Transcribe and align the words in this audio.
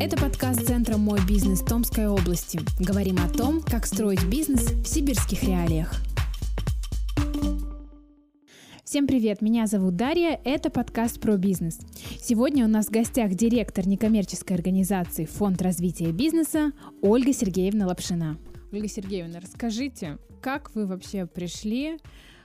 Это 0.00 0.16
подкаст 0.16 0.64
Центра 0.64 0.96
«Мой 0.96 1.18
бизнес» 1.26 1.60
Томской 1.60 2.06
области. 2.06 2.60
Говорим 2.78 3.16
о 3.18 3.28
том, 3.28 3.60
как 3.60 3.84
строить 3.84 4.24
бизнес 4.28 4.70
в 4.70 4.86
сибирских 4.86 5.42
реалиях. 5.42 5.92
Всем 8.84 9.08
привет, 9.08 9.42
меня 9.42 9.66
зовут 9.66 9.96
Дарья, 9.96 10.40
это 10.44 10.70
подкаст 10.70 11.20
про 11.20 11.36
бизнес. 11.36 11.80
Сегодня 12.20 12.64
у 12.64 12.68
нас 12.68 12.86
в 12.86 12.90
гостях 12.90 13.34
директор 13.34 13.88
некоммерческой 13.88 14.56
организации 14.56 15.24
Фонд 15.24 15.60
развития 15.62 16.12
бизнеса 16.12 16.70
Ольга 17.02 17.32
Сергеевна 17.32 17.88
Лапшина. 17.88 18.38
Ольга 18.70 18.86
Сергеевна, 18.86 19.40
расскажите, 19.40 20.18
как 20.40 20.72
вы 20.76 20.86
вообще 20.86 21.26
пришли 21.26 21.98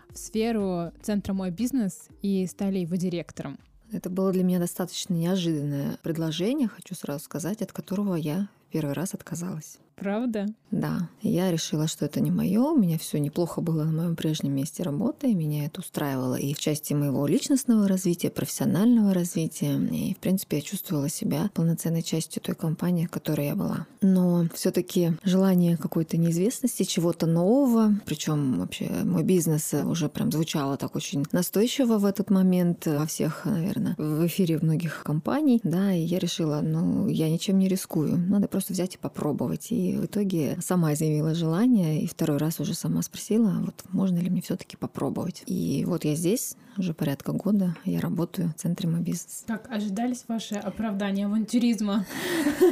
в 0.10 0.18
сферу 0.18 0.92
Центра 1.04 1.34
«Мой 1.34 1.52
бизнес» 1.52 2.08
и 2.24 2.48
стали 2.48 2.80
его 2.80 2.96
директором? 2.96 3.60
Это 3.94 4.10
было 4.10 4.32
для 4.32 4.44
меня 4.44 4.58
достаточно 4.58 5.14
неожиданное 5.14 6.00
предложение, 6.02 6.68
хочу 6.68 6.96
сразу 6.96 7.24
сказать, 7.24 7.62
от 7.62 7.72
которого 7.72 8.16
я 8.16 8.50
первый 8.72 8.94
раз 8.94 9.14
отказалась. 9.14 9.78
Правда? 9.96 10.48
Да. 10.72 11.10
Я 11.22 11.52
решила, 11.52 11.88
что 11.88 12.06
это 12.06 12.20
не 12.20 12.32
мое. 12.32 12.62
У 12.62 12.78
меня 12.78 12.98
все 12.98 13.20
неплохо 13.20 13.62
было 13.62 13.84
на 13.84 13.92
моем 13.92 14.16
прежнем 14.16 14.56
месте 14.56 14.84
работы. 14.84 15.34
Меня 15.34 15.66
это 15.66 15.82
устраивало 15.82 16.36
и 16.36 16.54
в 16.54 16.60
части 16.60 16.94
моего 16.94 17.28
личностного 17.28 17.88
развития, 17.88 18.32
профессионального 18.32 19.14
развития. 19.14 19.78
И, 19.92 20.14
в 20.16 20.18
принципе, 20.18 20.58
я 20.58 20.62
чувствовала 20.64 21.10
себя 21.10 21.50
полноценной 21.54 22.02
частью 22.02 22.42
той 22.42 22.56
компании, 22.56 23.06
в 23.06 23.12
которой 23.12 23.48
я 23.48 23.56
была. 23.56 23.86
Но 24.02 24.48
все-таки 24.54 25.14
желание 25.24 25.78
какой-то 25.78 26.18
неизвестности, 26.18 26.84
чего-то 26.84 27.28
нового, 27.28 27.94
причем 28.06 28.60
вообще 28.60 28.90
мой 29.04 29.24
бизнес 29.24 29.74
уже 29.74 30.10
прям 30.10 30.32
звучало 30.32 30.78
так 30.78 30.96
очень 30.96 31.26
настойчиво 31.32 31.98
в 31.98 32.06
этот 32.06 32.30
момент 32.30 32.88
во 32.88 33.06
всех, 33.06 33.46
наверное, 33.46 33.96
в 33.98 34.26
эфире 34.26 34.58
многих 34.60 35.04
компаний. 35.04 35.62
Да, 35.64 35.94
и 35.94 36.02
я 36.02 36.20
решила, 36.20 36.62
ну, 36.62 37.08
я 37.08 37.30
ничем 37.30 37.60
не 37.60 37.68
рискую. 37.68 38.18
Надо 38.18 38.48
просто 38.48 38.74
взять 38.74 38.96
и 38.96 38.98
попробовать. 38.98 39.72
И 39.72 39.83
и 39.84 39.98
в 39.98 40.06
итоге 40.06 40.58
сама 40.62 40.94
изъявила 40.94 41.34
желание, 41.34 42.02
и 42.02 42.08
второй 42.08 42.38
раз 42.38 42.60
уже 42.60 42.74
сама 42.74 43.02
спросила, 43.02 43.62
вот 43.66 43.84
можно 43.90 44.20
ли 44.20 44.30
мне 44.30 44.42
все-таки 44.42 44.78
попробовать. 44.78 45.44
И 45.46 45.84
вот 45.86 46.06
я 46.06 46.16
здесь 46.16 46.56
уже 46.78 46.94
порядка 46.94 47.32
года, 47.34 47.76
я 47.86 48.00
работаю 48.00 48.50
в 48.50 48.54
центре 48.56 48.90
мой 48.90 49.02
бизнес. 49.02 49.44
Как 49.48 49.70
ожидались 49.72 50.26
ваши 50.28 50.56
оправдания 50.56 51.26
авантюризма? 51.26 52.06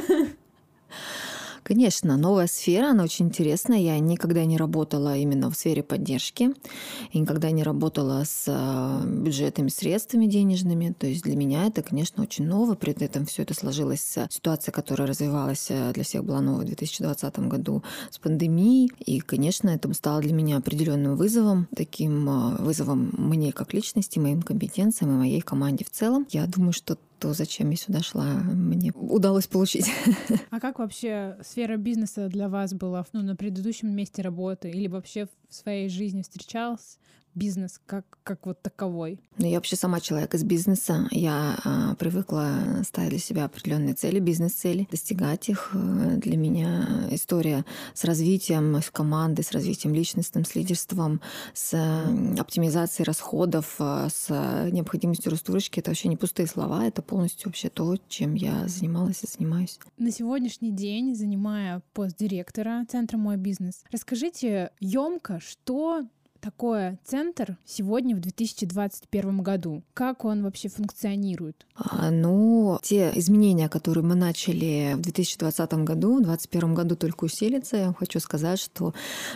Конечно, 1.62 2.16
новая 2.16 2.48
сфера, 2.48 2.90
она 2.90 3.04
очень 3.04 3.26
интересная. 3.26 3.78
Я 3.78 3.98
никогда 3.98 4.44
не 4.44 4.56
работала 4.56 5.16
именно 5.16 5.50
в 5.50 5.54
сфере 5.54 5.82
поддержки, 5.82 6.50
и 7.12 7.18
никогда 7.18 7.50
не 7.50 7.62
работала 7.62 8.24
с 8.24 8.44
а, 8.48 9.02
бюджетными 9.04 9.68
средствами 9.68 10.26
денежными. 10.26 10.92
То 10.98 11.06
есть 11.06 11.22
для 11.22 11.36
меня 11.36 11.66
это, 11.66 11.82
конечно, 11.82 12.22
очень 12.22 12.46
ново. 12.46 12.74
При 12.74 12.92
этом 12.92 13.26
все 13.26 13.42
это 13.42 13.54
сложилась 13.54 14.18
ситуация, 14.28 14.72
которая 14.72 15.06
развивалась 15.06 15.68
а, 15.70 15.92
для 15.92 16.02
всех 16.02 16.24
была 16.24 16.40
новой 16.40 16.64
в 16.64 16.68
2020 16.68 17.38
году 17.40 17.82
с 18.10 18.18
пандемией. 18.18 18.90
И, 19.06 19.20
конечно, 19.20 19.70
это 19.70 19.92
стало 19.94 20.20
для 20.20 20.32
меня 20.32 20.56
определенным 20.56 21.16
вызовом, 21.16 21.68
таким 21.76 22.28
а, 22.28 22.56
вызовом 22.58 23.12
мне 23.16 23.52
как 23.52 23.72
личности, 23.72 24.18
моим 24.18 24.42
компетенциям 24.42 25.12
и 25.12 25.18
моей 25.18 25.40
команде 25.40 25.84
в 25.84 25.90
целом. 25.90 26.26
Я 26.30 26.46
думаю, 26.46 26.72
что 26.72 26.98
то, 27.22 27.32
зачем 27.34 27.70
я 27.70 27.76
сюда 27.76 28.02
шла, 28.02 28.24
мне 28.24 28.90
удалось 28.94 29.46
получить. 29.46 29.86
А 30.50 30.58
как 30.58 30.80
вообще 30.80 31.38
сфера 31.42 31.76
бизнеса 31.76 32.28
для 32.28 32.48
вас 32.48 32.74
была 32.74 33.06
ну, 33.12 33.22
на 33.22 33.36
предыдущем 33.36 33.94
месте 33.94 34.22
работы 34.22 34.70
или 34.70 34.88
вообще 34.88 35.26
в 35.48 35.54
своей 35.54 35.88
жизни 35.88 36.22
встречалась 36.22 36.98
бизнес 37.34 37.80
как, 37.86 38.04
как 38.22 38.46
вот 38.46 38.60
таковой? 38.62 39.20
Ну, 39.38 39.46
я 39.46 39.56
вообще 39.56 39.76
сама 39.76 40.00
человек 40.00 40.34
из 40.34 40.44
бизнеса. 40.44 41.08
Я 41.10 41.58
а, 41.64 41.94
привыкла 41.96 42.82
ставить 42.86 43.10
для 43.10 43.18
себя 43.18 43.44
определенные 43.44 43.94
цели, 43.94 44.18
бизнес-цели, 44.20 44.86
достигать 44.90 45.48
их. 45.48 45.70
Для 45.72 46.36
меня 46.36 47.08
история 47.10 47.64
с 47.94 48.04
развитием 48.04 48.80
команды, 48.92 49.42
с 49.42 49.52
развитием 49.52 49.94
личностным, 49.94 50.44
с 50.44 50.54
лидерством, 50.54 51.20
с 51.54 51.74
оптимизацией 52.38 53.06
расходов, 53.06 53.76
а, 53.78 54.08
с 54.08 54.28
необходимостью 54.70 55.32
растурочки— 55.32 55.80
это 55.80 55.90
вообще 55.90 56.08
не 56.08 56.16
пустые 56.16 56.46
слова, 56.46 56.84
это 56.84 57.02
полностью 57.02 57.48
вообще 57.48 57.68
то, 57.68 57.96
чем 58.08 58.34
я 58.34 58.68
занималась 58.68 59.24
и 59.24 59.26
занимаюсь. 59.26 59.78
На 59.98 60.10
сегодняшний 60.10 60.70
день, 60.70 61.14
занимая 61.14 61.82
пост 61.92 62.16
директора 62.18 62.84
Центра 62.88 63.16
«Мой 63.16 63.36
бизнес», 63.36 63.84
расскажите 63.90 64.70
емко, 64.80 65.40
что 65.40 66.06
такое 66.42 66.98
центр 67.04 67.56
сегодня 67.64 68.16
в 68.16 68.20
2021 68.20 69.42
году? 69.42 69.82
Как 69.94 70.24
он 70.24 70.42
вообще 70.42 70.68
функционирует? 70.68 71.66
А, 71.76 72.10
ну, 72.10 72.78
те 72.82 73.12
изменения, 73.14 73.68
которые 73.68 74.04
мы 74.04 74.16
начали 74.16 74.94
в 74.94 75.00
2020 75.00 75.72
году, 75.84 76.16
в 76.16 76.22
2021 76.24 76.74
году 76.74 76.96
только 76.96 77.24
усилится. 77.24 77.76
Я 77.76 77.94
хочу 77.96 78.18
сказать, 78.18 78.58
что 78.58 78.92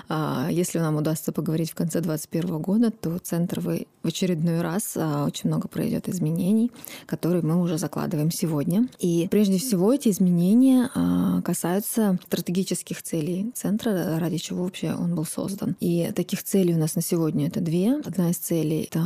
а, 0.09 0.49
если 0.51 0.81
нам 0.81 0.97
удастся 0.97 1.33
поговорить 1.33 1.71
в 1.71 1.75
конце 1.77 2.01
2021 2.01 2.59
года, 2.61 2.91
то 2.91 3.19
центр 3.19 3.61
вы 3.61 3.87
в 4.03 4.09
очередной 4.09 4.61
раз 4.61 4.95
а, 4.97 5.27
очень 5.27 5.49
много 5.49 5.69
пройдет 5.69 6.09
изменений, 6.09 6.73
которые 7.07 7.43
мы 7.43 7.61
уже 7.63 7.79
закладываем 7.79 8.33
сегодня. 8.33 8.89
И 8.99 9.29
прежде 9.31 9.59
всего 9.59 9.93
эти 9.93 10.09
изменения 10.09 10.91
а, 10.95 11.41
касаются 11.43 12.19
стратегических 12.27 13.03
целей 13.03 13.53
центра, 13.55 14.19
ради 14.19 14.39
чего 14.39 14.65
вообще 14.65 14.93
он 14.93 15.15
был 15.15 15.25
создан. 15.25 15.77
И 15.79 16.11
таких 16.15 16.43
целей 16.43 16.75
у 16.75 16.79
нас 16.79 16.96
на 16.97 17.03
сегодня 17.03 17.47
это 17.49 17.61
две. 17.61 18.01
Одна 18.05 18.31
из 18.31 18.39
целей— 18.39 18.89
это 18.91 19.01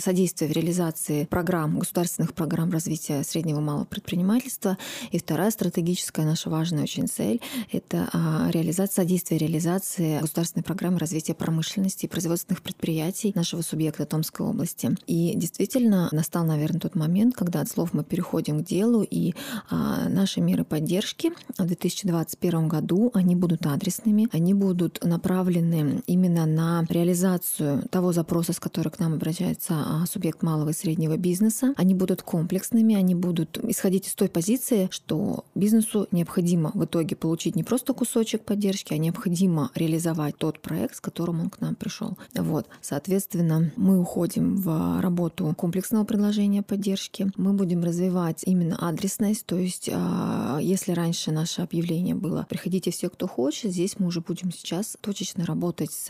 содействие 0.00 0.50
в 0.50 0.54
реализации 0.54 1.26
программ, 1.26 1.78
государственных 1.78 2.32
программ 2.32 2.70
развития 2.70 3.22
среднего 3.22 3.58
и 3.58 3.62
малого 3.62 3.84
предпринимательства. 3.84 4.78
И 5.10 5.18
вторая 5.18 5.50
стратегическая 5.50 6.24
наша 6.24 6.48
важная 6.48 6.84
очень 6.84 7.06
цель— 7.06 7.42
это 7.72 8.08
а, 8.12 8.48
реализация, 8.50 9.04
содействие 9.04 9.38
реализации 9.38 10.18
государственной 10.20 10.62
программы 10.62 10.98
развития 10.98 11.34
промышленности 11.34 12.06
и 12.06 12.08
производственных 12.08 12.62
предприятий 12.62 13.32
нашего 13.34 13.60
субъекта 13.60 14.06
Томской 14.06 14.46
области. 14.46 14.96
И 15.06 15.34
действительно 15.36 16.08
настал, 16.10 16.46
наверное, 16.46 16.80
тот 16.80 16.94
момент, 16.94 17.34
когда 17.34 17.60
от 17.60 17.68
слов 17.68 17.92
мы 17.92 18.02
переходим 18.02 18.64
к 18.64 18.66
делу, 18.66 19.02
и 19.02 19.34
а, 19.68 20.08
наши 20.08 20.40
меры 20.40 20.64
поддержки 20.64 21.32
в 21.58 21.66
2021 21.66 22.66
году, 22.68 23.10
они 23.12 23.36
будут 23.36 23.66
адресными, 23.66 24.26
они 24.32 24.54
будут 24.54 25.04
направлены 25.04 26.02
именно 26.06 26.46
на 26.46 26.82
реализацию 26.94 27.82
того 27.90 28.12
запроса, 28.12 28.52
с 28.52 28.60
которым 28.60 28.92
к 28.92 28.98
нам 28.98 29.14
обращается 29.14 29.74
а, 29.74 30.06
субъект 30.06 30.42
малого 30.42 30.70
и 30.70 30.72
среднего 30.72 31.16
бизнеса. 31.16 31.74
Они 31.76 31.94
будут 31.94 32.22
комплексными, 32.22 32.94
они 32.94 33.14
будут 33.14 33.58
исходить 33.64 34.06
из 34.06 34.14
той 34.14 34.28
позиции, 34.28 34.88
что 34.90 35.44
бизнесу 35.54 36.06
необходимо 36.12 36.70
в 36.74 36.84
итоге 36.84 37.16
получить 37.16 37.56
не 37.56 37.64
просто 37.64 37.92
кусочек 37.92 38.44
поддержки, 38.44 38.94
а 38.94 38.98
необходимо 38.98 39.70
реализовать 39.74 40.36
тот 40.38 40.60
проект, 40.60 40.96
с 40.96 41.00
которым 41.00 41.40
он 41.40 41.50
к 41.50 41.60
нам 41.60 41.74
пришел. 41.74 42.16
Вот, 42.34 42.66
соответственно, 42.80 43.72
мы 43.76 44.00
уходим 44.00 44.56
в 44.56 45.00
работу 45.00 45.52
комплексного 45.56 46.04
предложения 46.04 46.62
поддержки. 46.62 47.30
Мы 47.36 47.52
будем 47.52 47.82
развивать 47.82 48.42
именно 48.46 48.76
адресность, 48.88 49.46
то 49.46 49.56
есть 49.56 49.90
а, 49.92 50.58
если 50.60 50.92
раньше 50.92 51.32
наше 51.32 51.62
объявление 51.62 52.14
было 52.14 52.46
«приходите 52.48 52.90
все, 52.90 53.10
кто 53.10 53.26
хочет», 53.26 53.72
здесь 53.72 53.98
мы 53.98 54.06
уже 54.06 54.20
будем 54.20 54.52
сейчас 54.52 54.96
точечно 55.00 55.44
работать 55.44 55.92
с 55.92 56.08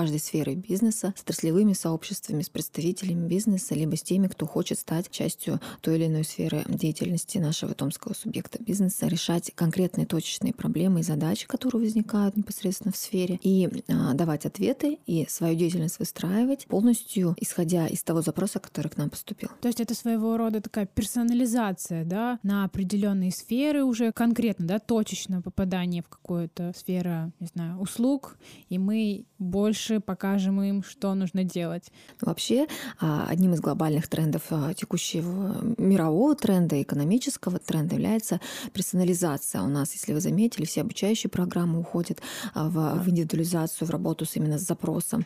каждой 0.00 0.18
сферой 0.18 0.54
бизнеса, 0.54 1.12
с 1.14 1.20
отраслевыми 1.20 1.74
сообществами, 1.74 2.42
с 2.42 2.48
представителями 2.48 3.28
бизнеса, 3.28 3.74
либо 3.74 3.96
с 3.96 4.02
теми, 4.02 4.28
кто 4.28 4.46
хочет 4.46 4.78
стать 4.78 5.10
частью 5.10 5.60
той 5.82 5.96
или 5.96 6.06
иной 6.06 6.24
сферы 6.24 6.64
деятельности 6.68 7.36
нашего 7.36 7.74
томского 7.74 8.14
субъекта 8.14 8.62
бизнеса, 8.62 9.08
решать 9.08 9.52
конкретные 9.54 10.06
точечные 10.06 10.54
проблемы 10.54 11.00
и 11.00 11.02
задачи, 11.02 11.46
которые 11.46 11.82
возникают 11.82 12.34
непосредственно 12.34 12.92
в 12.92 12.96
сфере, 12.96 13.38
и 13.42 13.68
а, 13.88 14.14
давать 14.14 14.46
ответы, 14.46 14.98
и 15.04 15.26
свою 15.28 15.54
деятельность 15.54 15.98
выстраивать 15.98 16.64
полностью 16.64 17.36
исходя 17.38 17.86
из 17.86 18.02
того 18.02 18.22
запроса, 18.22 18.58
который 18.58 18.88
к 18.88 18.96
нам 18.96 19.10
поступил. 19.10 19.50
То 19.60 19.68
есть 19.68 19.80
это 19.80 19.94
своего 19.94 20.38
рода 20.38 20.62
такая 20.62 20.86
персонализация, 20.86 22.06
да, 22.06 22.38
на 22.42 22.64
определенные 22.64 23.32
сферы 23.32 23.84
уже 23.84 24.12
конкретно, 24.12 24.66
да, 24.66 24.78
точечно 24.78 25.42
попадание 25.42 26.02
в 26.02 26.08
какую-то 26.08 26.72
сферу, 26.74 27.32
не 27.38 27.48
знаю, 27.48 27.78
услуг, 27.78 28.38
и 28.70 28.78
мы 28.78 29.26
больше 29.38 29.89
больше 29.90 30.00
покажем 30.00 30.62
им, 30.62 30.82
что 30.82 31.14
нужно 31.14 31.44
делать. 31.44 31.90
Вообще, 32.20 32.66
а, 33.00 33.26
одним 33.28 33.54
из 33.54 33.60
глобальных 33.60 34.08
трендов 34.08 34.42
а, 34.50 34.72
текущего 34.74 35.56
мирового 35.78 36.34
тренда, 36.34 36.80
экономического 36.80 37.58
тренда 37.58 37.94
является 37.94 38.40
персонализация. 38.72 39.62
У 39.62 39.68
нас, 39.68 39.92
если 39.94 40.12
вы 40.12 40.20
заметили, 40.20 40.64
все 40.64 40.82
обучающие 40.82 41.30
программы 41.30 41.80
уходят 41.80 42.20
а, 42.54 42.68
в, 42.68 43.08
индивидуализацию, 43.08 43.88
в 43.88 43.90
работу 43.90 44.24
с 44.24 44.36
именно 44.36 44.58
с 44.58 44.62
запросом. 44.62 45.24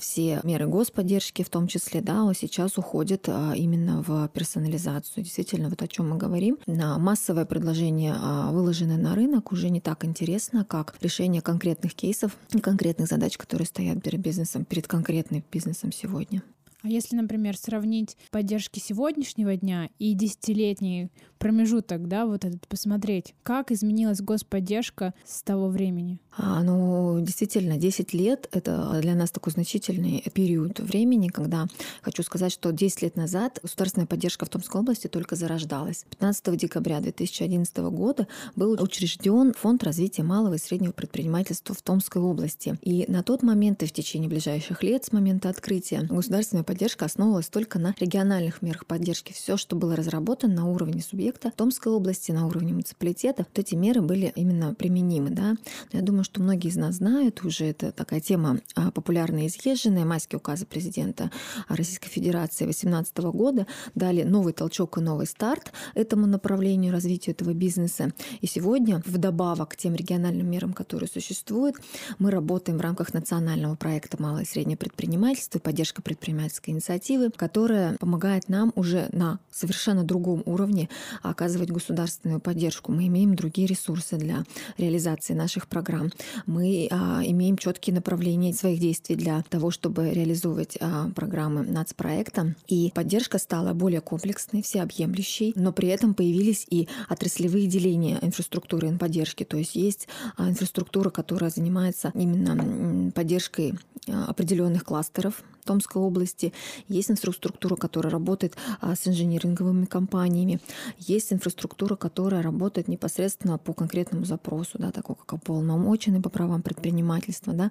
Все 0.00 0.40
меры 0.44 0.66
господдержки 0.66 1.42
в 1.42 1.48
том 1.48 1.66
числе, 1.66 2.00
да, 2.00 2.32
сейчас 2.34 2.78
уходят 2.78 3.28
именно 3.56 4.02
в 4.02 4.28
персонализацию. 4.28 5.24
Действительно, 5.24 5.68
вот 5.68 5.82
о 5.82 5.88
чем 5.88 6.10
мы 6.10 6.16
говорим. 6.16 6.58
Массовое 6.66 7.44
предложение, 7.44 8.14
выложенное 8.50 8.96
на 8.96 9.14
рынок, 9.14 9.52
уже 9.52 9.68
не 9.70 9.80
так 9.80 10.04
интересно, 10.04 10.64
как 10.64 10.94
решение 11.00 11.42
конкретных 11.42 11.94
кейсов, 11.94 12.36
конкретных 12.62 13.08
задач, 13.08 13.36
которые 13.36 13.66
стоят 13.66 13.98
бизнесом, 14.14 14.64
перед 14.64 14.86
конкретным 14.86 15.42
бизнесом 15.50 15.90
сегодня. 15.90 16.42
А 16.86 16.88
если, 16.88 17.16
например, 17.16 17.56
сравнить 17.56 18.16
поддержки 18.30 18.78
сегодняшнего 18.78 19.56
дня 19.56 19.90
и 19.98 20.14
десятилетний 20.14 21.10
промежуток, 21.38 22.06
да, 22.06 22.26
вот 22.26 22.44
этот 22.44 22.68
посмотреть, 22.68 23.34
как 23.42 23.72
изменилась 23.72 24.20
господдержка 24.20 25.12
с 25.24 25.42
того 25.42 25.66
времени? 25.66 26.20
А, 26.36 26.62
ну, 26.62 27.18
действительно, 27.20 27.76
10 27.76 28.12
лет— 28.14 28.48
это 28.52 29.00
для 29.02 29.14
нас 29.16 29.32
такой 29.32 29.52
значительный 29.52 30.22
период 30.32 30.78
времени, 30.78 31.28
когда 31.28 31.66
хочу 32.02 32.22
сказать, 32.22 32.52
что 32.52 32.70
10 32.70 33.02
лет 33.02 33.16
назад 33.16 33.58
государственная 33.62 34.06
поддержка 34.06 34.44
в 34.44 34.48
Томской 34.48 34.80
области 34.80 35.08
только 35.08 35.34
зарождалась. 35.34 36.04
15 36.10 36.56
декабря 36.56 37.00
2011 37.00 37.76
года 37.90 38.28
был 38.54 38.80
учрежден 38.80 39.54
Фонд 39.54 39.82
развития 39.82 40.22
малого 40.22 40.54
и 40.54 40.58
среднего 40.58 40.92
предпринимательства 40.92 41.74
в 41.74 41.82
Томской 41.82 42.22
области. 42.22 42.78
И 42.82 43.06
на 43.08 43.24
тот 43.24 43.42
момент 43.42 43.82
и 43.82 43.86
в 43.86 43.92
течение 43.92 44.28
ближайших 44.28 44.82
лет 44.84 45.04
с 45.04 45.12
момента 45.12 45.48
открытия 45.48 46.02
государственная 46.02 46.64
поддержка 46.64 46.75
основывалась 47.04 47.48
только 47.48 47.78
на 47.78 47.94
региональных 47.98 48.62
мерах 48.62 48.86
поддержки. 48.86 49.32
Все, 49.32 49.56
что 49.56 49.76
было 49.76 49.96
разработано 49.96 50.54
на 50.54 50.70
уровне 50.70 51.00
субъекта 51.00 51.52
Томской 51.56 51.92
области, 51.92 52.32
на 52.32 52.46
уровне 52.46 52.72
муниципалитета, 52.72 53.46
вот 53.48 53.58
эти 53.58 53.74
меры 53.74 54.02
были 54.02 54.32
именно 54.34 54.74
применимы. 54.74 55.30
Да? 55.30 55.56
Я 55.92 56.02
думаю, 56.02 56.24
что 56.24 56.42
многие 56.42 56.68
из 56.68 56.76
нас 56.76 56.96
знают 56.96 57.44
уже, 57.44 57.66
это 57.66 57.92
такая 57.92 58.20
тема 58.20 58.60
а, 58.74 58.90
популярная 58.90 59.44
и 59.44 59.46
изъезженная, 59.46 60.04
майские 60.04 60.38
указы 60.38 60.66
президента 60.66 61.30
Российской 61.68 62.08
Федерации 62.08 62.64
2018 62.64 63.16
года 63.18 63.66
дали 63.94 64.22
новый 64.22 64.52
толчок 64.52 64.98
и 64.98 65.00
новый 65.00 65.26
старт 65.26 65.72
этому 65.94 66.26
направлению 66.26 66.92
развития 66.92 67.32
этого 67.32 67.52
бизнеса. 67.52 68.12
И 68.40 68.46
сегодня, 68.46 69.02
вдобавок 69.06 69.70
к 69.70 69.76
тем 69.76 69.94
региональным 69.94 70.50
мерам, 70.50 70.72
которые 70.72 71.08
существуют, 71.08 71.76
мы 72.18 72.30
работаем 72.30 72.78
в 72.78 72.80
рамках 72.80 73.14
национального 73.14 73.76
проекта 73.76 74.20
«Малое 74.20 74.42
и 74.42 74.46
среднее 74.46 74.76
предпринимательство» 74.76 75.58
и 75.58 75.62
поддержка 75.62 76.02
предпринимательской 76.02 76.65
инициативы, 76.66 77.30
которая 77.30 77.96
помогает 77.96 78.48
нам 78.48 78.72
уже 78.74 79.08
на 79.12 79.38
совершенно 79.50 80.04
другом 80.04 80.42
уровне 80.46 80.88
оказывать 81.22 81.70
государственную 81.70 82.40
поддержку. 82.40 82.92
Мы 82.92 83.06
имеем 83.06 83.34
другие 83.34 83.66
ресурсы 83.66 84.16
для 84.16 84.44
реализации 84.78 85.34
наших 85.34 85.68
программ 85.68 86.10
мы 86.46 86.88
а, 86.90 87.20
имеем 87.24 87.56
четкие 87.56 87.94
направления 87.94 88.52
своих 88.52 88.80
действий 88.80 89.16
для 89.16 89.42
того, 89.48 89.70
чтобы 89.70 90.10
реализовывать 90.10 90.76
а, 90.80 91.10
программы 91.10 91.62
нацпроекта. 91.62 92.54
И 92.68 92.92
поддержка 92.94 93.38
стала 93.38 93.72
более 93.72 94.00
комплексной, 94.00 94.62
всеобъемлющей, 94.62 95.52
но 95.56 95.72
при 95.72 95.88
этом 95.88 96.14
появились 96.14 96.66
и 96.70 96.88
отраслевые 97.08 97.66
деления 97.66 98.18
инфраструктуры 98.22 98.96
поддержки. 98.98 99.44
То 99.44 99.56
есть 99.56 99.74
есть 99.74 100.08
а, 100.36 100.48
инфраструктура, 100.48 101.10
которая 101.10 101.50
занимается 101.50 102.12
именно 102.14 103.10
поддержкой 103.12 103.74
а, 104.08 104.26
определенных 104.26 104.84
кластеров 104.84 105.42
Томской 105.66 106.00
области, 106.00 106.52
есть 106.88 107.10
инфраструктура, 107.10 107.76
которая 107.76 108.10
работает 108.10 108.56
а, 108.80 108.94
с 108.94 109.06
инжиниринговыми 109.06 109.84
компаниями, 109.84 110.60
есть 110.98 111.32
инфраструктура, 111.32 111.96
которая 111.96 112.42
работает 112.42 112.88
непосредственно 112.88 113.58
по 113.58 113.74
конкретному 113.74 114.24
запросу, 114.24 114.78
да, 114.78 114.90
такой 114.92 115.16
как 115.16 115.34
ополномоченный 115.34 116.20
по 116.20 116.30
правам 116.30 116.62
предпринимательства. 116.62 117.52
Да. 117.52 117.70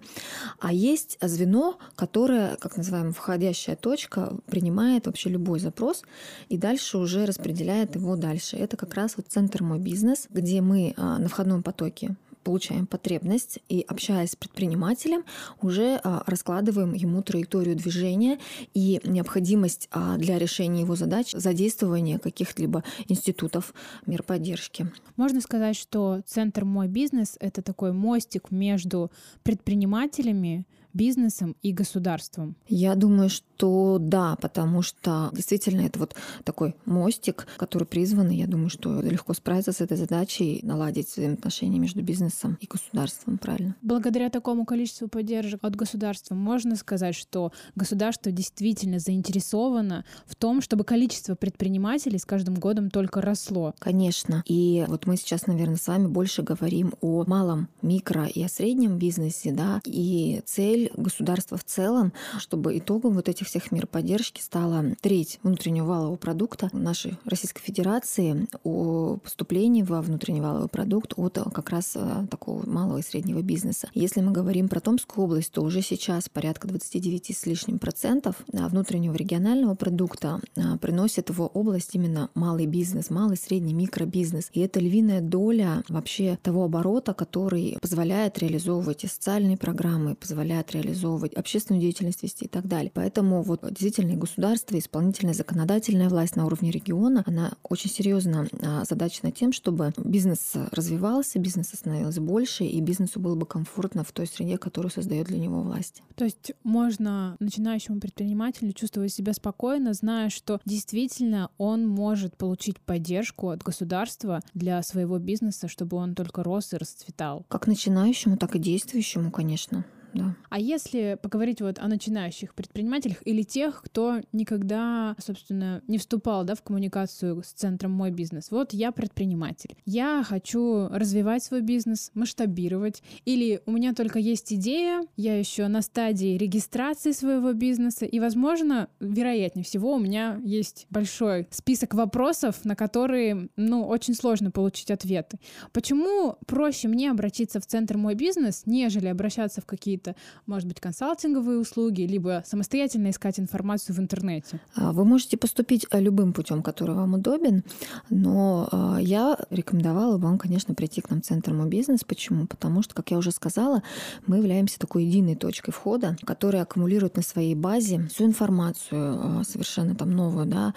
А 0.60 0.72
есть 0.72 1.18
звено, 1.22 1.78
которое, 1.96 2.56
как 2.58 2.78
называемая 2.78 3.14
входящая 3.14 3.76
точка, 3.76 4.34
принимает 4.46 5.08
вообще 5.08 5.30
любой 5.30 5.60
запрос 5.60 6.04
и 6.50 6.58
дальше 6.58 6.98
уже 6.98 7.26
распределяет 7.26 7.96
его 7.96 8.16
дальше. 8.16 8.58
Это 8.58 8.78
как 8.78 8.94
раз 8.94 9.18
вот 9.18 9.28
центр 9.30 9.64
«Мой 9.64 9.80
бизнес», 9.80 10.28
где 10.30 10.62
мы 10.62 10.94
а, 10.98 11.18
на 11.18 11.28
входном 11.28 11.64
потоке 11.64 12.16
получаем 12.46 12.86
потребность 12.86 13.60
и, 13.68 13.82
общаясь 13.82 14.32
с 14.32 14.36
предпринимателем, 14.36 15.26
уже 15.62 16.00
а, 16.04 16.24
раскладываем 16.28 16.94
ему 16.94 17.22
траекторию 17.24 17.76
движения 17.76 18.40
и 18.74 19.02
необходимость 19.04 19.90
а, 19.92 20.16
для 20.18 20.38
решения 20.38 20.82
его 20.82 20.96
задач 20.96 21.32
задействования 21.32 22.20
каких-либо 22.20 22.84
институтов 23.10 23.74
мер 24.06 24.22
поддержки. 24.24 24.90
Можно 25.18 25.42
сказать, 25.42 25.76
что 25.76 26.22
Центр 26.28 26.64
«Мой 26.64 26.88
бизнес»— 26.88 27.36
это 27.40 27.64
такой 27.64 27.92
мостик 27.92 28.52
между 28.52 29.12
предпринимателями, 29.44 30.68
бизнесом 30.96 31.56
и 31.62 31.72
государством? 31.72 32.56
Я 32.68 32.96
думаю, 32.96 33.30
что 33.30 33.98
да, 34.00 34.36
потому 34.42 34.82
что 34.82 35.30
действительно 35.34 35.82
это 35.82 36.00
вот 36.00 36.16
такой 36.44 36.76
мостик, 36.86 37.48
который 37.58 37.86
призван, 37.86 38.30
я 38.30 38.48
думаю, 38.48 38.70
что 38.70 39.02
легко 39.02 39.34
справиться 39.34 39.72
с 39.72 39.82
этой 39.82 39.98
задачей, 39.98 40.60
наладить 40.64 41.10
взаимоотношения 41.10 41.80
между 41.80 42.02
бизнесом 42.02 42.58
и 42.60 42.66
государством, 42.66 43.38
правильно? 43.38 43.76
Благодаря 43.82 44.30
такому 44.30 44.66
количеству 44.66 45.08
поддержек 45.08 45.64
от 45.64 45.76
государства 45.76 46.36
можно 46.36 46.76
сказать, 46.76 47.16
что 47.16 47.52
государство 47.76 48.32
действительно 48.32 49.00
заинтересовано 49.00 50.06
в 50.26 50.36
том, 50.36 50.62
чтобы 50.62 50.84
количество 50.84 51.36
предпринимателей 51.36 52.18
с 52.18 52.26
каждым 52.26 52.56
годом 52.56 52.90
только 52.90 53.22
росло. 53.22 53.74
Конечно. 53.80 54.44
И 54.46 54.86
вот 54.88 55.06
мы 55.06 55.18
сейчас, 55.18 55.48
наверное, 55.48 55.78
с 55.78 55.88
вами 55.88 56.08
больше 56.08 56.42
говорим 56.42 56.94
о 57.02 57.26
малом, 57.28 57.68
микро 57.82 58.26
и 58.26 58.44
о 58.44 58.50
среднем 58.50 58.98
бизнесе, 58.98 59.52
да, 59.52 59.82
и 59.86 60.42
цель 60.46 60.85
цель 60.86 60.92
государства 60.96 61.58
в 61.58 61.64
целом, 61.64 62.14
чтобы 62.40 62.78
итогом 62.78 63.14
вот 63.14 63.30
этих 63.30 63.48
всех 63.48 63.72
мер 63.72 63.88
поддержки 63.88 64.42
стала 64.42 64.84
треть 65.02 65.40
внутреннего 65.44 65.86
валового 65.86 66.16
продукта 66.16 66.70
нашей 66.74 67.18
Российской 67.26 67.62
Федерации 67.62 68.48
о 68.64 69.18
поступлении 69.18 69.84
во 69.84 70.02
внутренний 70.02 70.42
валовый 70.42 70.70
продукт 70.70 71.14
от 71.18 71.38
как 71.54 71.70
раз 71.70 71.94
э, 71.96 72.28
такого 72.30 72.68
малого 72.68 73.00
и 73.00 73.04
среднего 73.04 73.42
бизнеса. 73.42 73.90
Если 73.94 74.22
мы 74.22 74.32
говорим 74.32 74.70
про 74.70 74.80
Томскую 74.80 75.26
область, 75.26 75.52
то 75.52 75.62
уже 75.62 75.82
сейчас 75.82 76.30
порядка 76.30 76.68
29 76.68 77.38
с 77.38 77.46
лишним 77.46 77.80
процентов 77.80 78.36
внутреннего 78.48 79.14
регионального 79.16 79.76
продукта 79.76 80.40
э, 80.56 80.78
приносит 80.78 81.30
в 81.30 81.42
область 81.54 81.96
именно 81.96 82.30
малый 82.36 82.66
бизнес, 82.66 83.10
малый, 83.10 83.38
средний, 83.38 83.74
микробизнес. 83.74 84.50
И 84.54 84.60
это 84.62 84.80
львиная 84.80 85.22
доля 85.22 85.84
вообще 85.90 86.38
того 86.42 86.66
оборота, 86.66 87.14
который 87.14 87.78
позволяет 87.82 88.40
реализовывать 88.40 89.04
и 89.04 89.08
социальные 89.08 89.58
программы, 89.58 90.16
позволяет 90.16 90.75
реализовывать, 90.76 91.34
общественную 91.34 91.82
деятельность 91.82 92.24
вести 92.24 92.46
и 92.46 92.48
так 92.48 92.68
далее. 92.68 92.92
Поэтому 92.94 93.42
вот 93.42 93.62
действительно 93.62 94.16
государство, 94.16 94.78
исполнительная, 94.78 95.34
законодательная 95.34 96.10
власть 96.10 96.36
на 96.36 96.46
уровне 96.46 96.72
региона, 96.72 97.24
она 97.26 97.54
очень 97.64 97.90
серьезно 97.90 98.48
задачена 98.88 99.32
тем, 99.32 99.52
чтобы 99.52 99.94
бизнес 99.98 100.54
развивался, 100.72 101.40
бизнес 101.40 101.70
становился 101.74 102.22
больше, 102.22 102.64
и 102.64 102.82
бизнесу 102.82 103.20
было 103.20 103.36
бы 103.36 103.46
комфортно 103.46 104.04
в 104.04 104.12
той 104.12 104.28
среде, 104.28 104.58
которую 104.58 104.92
создает 104.92 105.28
для 105.28 105.40
него 105.40 105.62
власть. 105.62 106.02
То 106.16 106.26
есть 106.26 106.54
можно 106.64 107.36
начинающему 107.40 108.00
предпринимателю 108.00 108.72
чувствовать 108.74 109.14
себя 109.14 109.34
спокойно, 109.34 109.94
зная, 109.94 110.30
что 110.30 110.60
действительно 110.66 111.50
он 111.58 111.88
может 111.88 112.38
получить 112.38 112.80
поддержку 112.80 113.50
от 113.50 113.64
государства 113.64 114.42
для 114.54 114.82
своего 114.84 115.20
бизнеса, 115.20 115.68
чтобы 115.68 115.98
он 115.98 116.16
только 116.16 116.44
рос 116.44 116.74
и 116.74 116.78
расцветал. 116.78 117.46
Как 117.50 117.68
начинающему, 117.68 118.38
так 118.38 118.56
и 118.56 118.60
действующему, 118.60 119.32
конечно 119.32 119.86
да. 120.16 120.36
А 120.50 120.60
если 120.60 121.18
поговорить 121.22 121.62
вот 121.62 121.80
о 121.80 121.88
начинающих 121.88 122.56
предпринимателях 122.56 123.18
или 123.26 123.44
тех, 123.44 123.82
кто 123.84 124.22
никогда, 124.32 125.16
собственно, 125.20 125.82
не 125.88 125.98
вступал 125.98 126.46
да, 126.46 126.56
в 126.56 126.62
коммуникацию 126.62 127.44
с 127.44 127.48
центром 127.48 127.92
«Мой 127.92 128.12
бизнес». 128.12 128.50
Вот 128.52 128.74
я 128.74 128.92
предприниматель. 128.92 129.76
Я 129.86 130.24
хочу 130.26 130.88
развивать 130.88 131.44
свой 131.44 131.62
бизнес, 131.62 132.12
масштабировать. 132.14 133.04
Или 133.26 133.62
у 133.66 133.72
меня 133.72 133.94
только 133.94 134.20
есть 134.20 134.54
идея, 134.54 135.06
я 135.18 135.38
еще 135.38 135.68
на 135.68 135.82
стадии 135.82 136.38
регистрации 136.38 137.12
своего 137.12 137.54
бизнеса, 137.54 138.06
и, 138.06 138.20
возможно, 138.20 138.90
вероятнее 139.00 139.66
всего, 139.66 139.94
у 139.94 140.00
меня 140.00 140.40
есть 140.44 140.88
большой 140.90 141.48
список 141.52 141.94
вопросов, 141.94 142.64
на 142.64 142.76
которые, 142.76 143.50
ну, 143.58 143.86
очень 143.86 144.14
сложно 144.14 144.52
получить 144.52 144.92
ответы. 144.92 145.40
Почему 145.74 146.38
проще 146.46 146.88
мне 146.88 147.12
обратиться 147.12 147.60
в 147.60 147.66
центр 147.66 147.98
«Мой 147.98 148.16
бизнес», 148.16 148.64
нежели 148.66 149.08
обращаться 149.08 149.60
в 149.60 149.66
какие-то 149.66 150.05
какие-то, 150.06 150.16
может 150.46 150.68
быть, 150.68 150.80
консалтинговые 150.80 151.60
услуги, 151.60 152.04
либо 152.04 152.44
самостоятельно 152.46 153.10
искать 153.10 153.40
информацию 153.40 153.96
в 153.96 154.00
интернете? 154.00 154.60
А, 154.76 154.92
вы 154.92 155.06
можете 155.06 155.38
поступить 155.38 155.86
э, 155.92 156.00
любым 156.00 156.34
путем, 156.34 156.62
который 156.62 156.96
вам 156.96 157.16
удобен, 157.16 157.64
но 158.10 158.68
а, 158.72 158.98
я 159.00 159.38
рекомендовала 159.50 160.18
вам, 160.18 160.38
конечно, 160.38 160.74
прийти 160.74 161.02
к 161.02 161.10
нам 161.10 161.22
в 161.22 161.26
Центр 161.26 161.54
«Мой 161.54 161.68
бизнес». 161.68 162.04
Почему? 162.04 162.46
Потому 162.48 162.82
что, 162.84 162.94
как 162.94 163.12
я 163.12 163.18
уже 163.18 163.32
сказала, 163.32 163.84
мы 164.28 164.38
являемся 164.38 164.80
такой 164.80 165.06
единой 165.06 165.36
точкой 165.36 165.72
входа, 165.72 166.18
которая 166.26 166.64
аккумулирует 166.64 167.16
на 167.16 167.22
своей 167.22 167.56
базе 167.56 168.08
всю 168.08 168.26
информацию 168.26 169.40
а, 169.40 169.44
совершенно 169.44 169.96
там 169.96 170.12
новую, 170.12 170.46
да, 170.46 170.74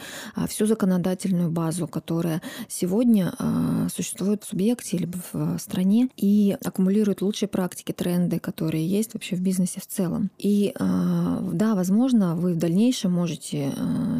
всю 0.49 0.67
законодательную 0.67 1.51
базу, 1.51 1.87
которая 1.87 2.43
сегодня 2.69 3.33
существует 3.95 4.45
в 4.45 4.49
субъекте 4.49 4.97
либо 4.99 5.19
в 5.33 5.59
стране 5.59 6.09
и 6.17 6.57
аккумулирует 6.65 7.23
лучшие 7.23 7.49
практики, 7.49 7.93
тренды, 7.93 8.39
которые 8.39 8.87
есть 8.87 9.08
вообще 9.15 9.37
в 9.37 9.41
бизнесе 9.41 9.81
в 9.81 9.87
целом. 9.87 10.31
И 10.39 10.75
да, 10.79 11.75
возможно, 11.75 12.35
вы 12.35 12.55
в 12.55 12.59
дальнейшем 12.59 13.13
можете 13.13 13.73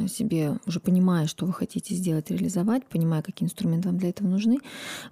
себе, 0.09 0.59
уже 0.67 0.81
понимая, 0.81 1.27
что 1.27 1.47
вы 1.47 1.53
хотите 1.53 1.95
сделать, 1.95 2.31
реализовать, 2.31 2.87
понимая, 2.87 3.23
какие 3.23 3.47
инструменты 3.47 3.89
вам 3.89 3.99
для 3.99 4.11
этого 4.11 4.29
нужны, 4.29 4.59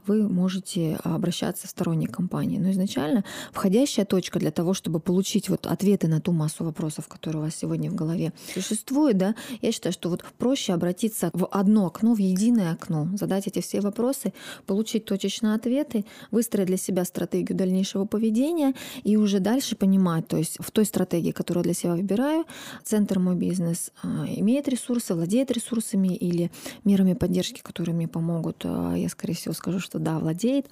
вы 0.06 0.28
можете 0.28 0.98
обращаться 1.04 1.66
в 1.66 1.70
сторонние 1.70 2.08
компании. 2.08 2.58
Но 2.58 2.70
изначально 2.70 3.24
входящая 3.52 4.06
точка 4.06 4.38
для 4.38 4.50
того, 4.50 4.74
чтобы 4.74 5.00
получить 5.00 5.48
вот 5.48 5.66
ответы 5.66 6.08
на 6.08 6.20
ту 6.20 6.32
массу 6.32 6.64
вопросов, 6.64 7.08
которые 7.08 7.42
у 7.42 7.44
вас 7.44 7.54
сегодня 7.54 7.90
в 7.90 7.94
голове 7.94 8.32
существует, 8.52 9.16
да, 9.16 9.34
я 9.62 9.72
считаю, 9.72 9.92
что 9.92 10.08
вот 10.08 10.24
проще 10.38 10.72
обратиться 10.72 11.30
в 11.32 11.46
одно 11.46 11.86
окно, 11.86 12.14
в 12.14 12.18
единое 12.18 12.72
окно, 12.72 13.08
задать 13.14 13.46
эти 13.46 13.60
все 13.60 13.80
вопросы, 13.80 14.32
получить 14.66 15.04
точечные 15.04 15.54
ответы, 15.54 16.04
выстроить 16.30 16.66
для 16.66 16.76
себя 16.76 17.04
стратегию 17.04 17.56
дальнейшего 17.56 18.04
поведения 18.04 18.74
и 19.04 19.16
уже 19.16 19.40
дальше 19.40 19.76
понимать, 19.76 20.28
то 20.28 20.36
есть 20.36 20.56
в 20.60 20.70
той 20.70 20.84
стратегии, 20.84 21.32
которую 21.32 21.62
я 21.62 21.64
для 21.64 21.74
себя 21.74 21.94
выбираю, 21.94 22.44
центр 22.84 23.18
мой 23.18 23.34
бизнес 23.34 23.90
а, 24.02 24.26
имеет 24.26 24.68
ресурсы, 24.86 25.14
владеет 25.14 25.50
ресурсами 25.50 26.14
или 26.14 26.50
мерами 26.84 27.14
поддержки, 27.14 27.60
которые 27.62 27.94
мне 27.94 28.08
помогут, 28.08 28.62
а, 28.64 28.94
я, 28.94 29.08
скорее 29.08 29.34
всего, 29.34 29.54
скажу, 29.54 29.80
что 29.80 29.98
да, 29.98 30.18
владеет. 30.18 30.66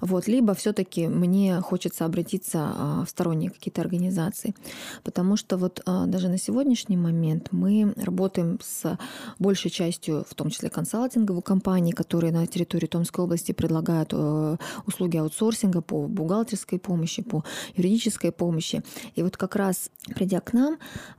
Вот. 0.00 0.28
Либо 0.28 0.54
все 0.54 0.72
таки 0.72 1.08
мне 1.08 1.60
хочется 1.60 2.04
обратиться 2.04 2.58
а, 2.58 3.04
в 3.04 3.10
сторонние 3.10 3.50
какие-то 3.50 3.80
организации. 3.80 4.54
Потому 5.02 5.36
что 5.36 5.56
вот 5.56 5.82
даже 5.84 6.28
на 6.28 6.38
сегодняшний 6.38 6.96
момент 6.96 7.48
мы 7.50 7.92
работаем 7.96 8.58
с 8.62 8.98
большей 9.38 9.70
частью, 9.70 10.24
в 10.28 10.34
том 10.34 10.50
числе 10.50 10.70
консалтинговых 10.70 11.44
компаний, 11.44 11.92
которые 11.92 12.32
на 12.32 12.46
территории 12.46 12.86
Томской 12.86 13.24
области 13.24 13.52
предлагают 13.52 14.10
э, 14.12 14.56
услуги 14.86 15.16
аутсорсинга 15.16 15.80
по 15.80 16.06
бухгалтерской 16.06 16.78
помощи, 16.78 17.22
по 17.22 17.44
юридической 17.74 18.32
помощи. 18.32 18.82
И 19.14 19.22
вот 19.22 19.36
как 19.36 19.56
раз 19.56 19.90
придя 20.14 20.40
к 20.40 20.52
нам 20.52 20.78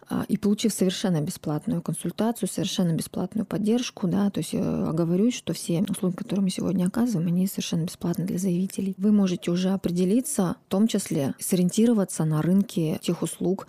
а, 0.10 0.26
и 0.28 0.38
получив 0.38 0.74
совершенно 0.74 1.22
бесплатную 1.22 1.82
консультацию, 1.82 2.37
совершенно 2.46 2.94
бесплатную 2.94 3.46
поддержку, 3.46 4.08
да, 4.08 4.30
то 4.30 4.40
есть 4.40 4.54
я 4.54 4.88
оговорюсь, 4.88 5.36
что 5.36 5.54
все 5.54 5.84
услуги, 5.90 6.16
которые 6.16 6.44
мы 6.44 6.50
сегодня 6.50 6.86
оказываем, 6.86 7.28
они 7.28 7.48
совершенно 7.48 7.86
бесплатны 7.86 8.26
для 8.26 8.38
заявителей. 8.38 8.94
Вы 8.98 9.12
можете 9.12 9.50
уже 9.50 9.70
определиться, 9.70 10.58
в 10.68 10.70
том 10.70 10.88
числе 10.88 11.34
сориентироваться 11.40 12.26
на 12.26 12.42
рынке 12.42 13.00
тех 13.02 13.22
услуг 13.22 13.68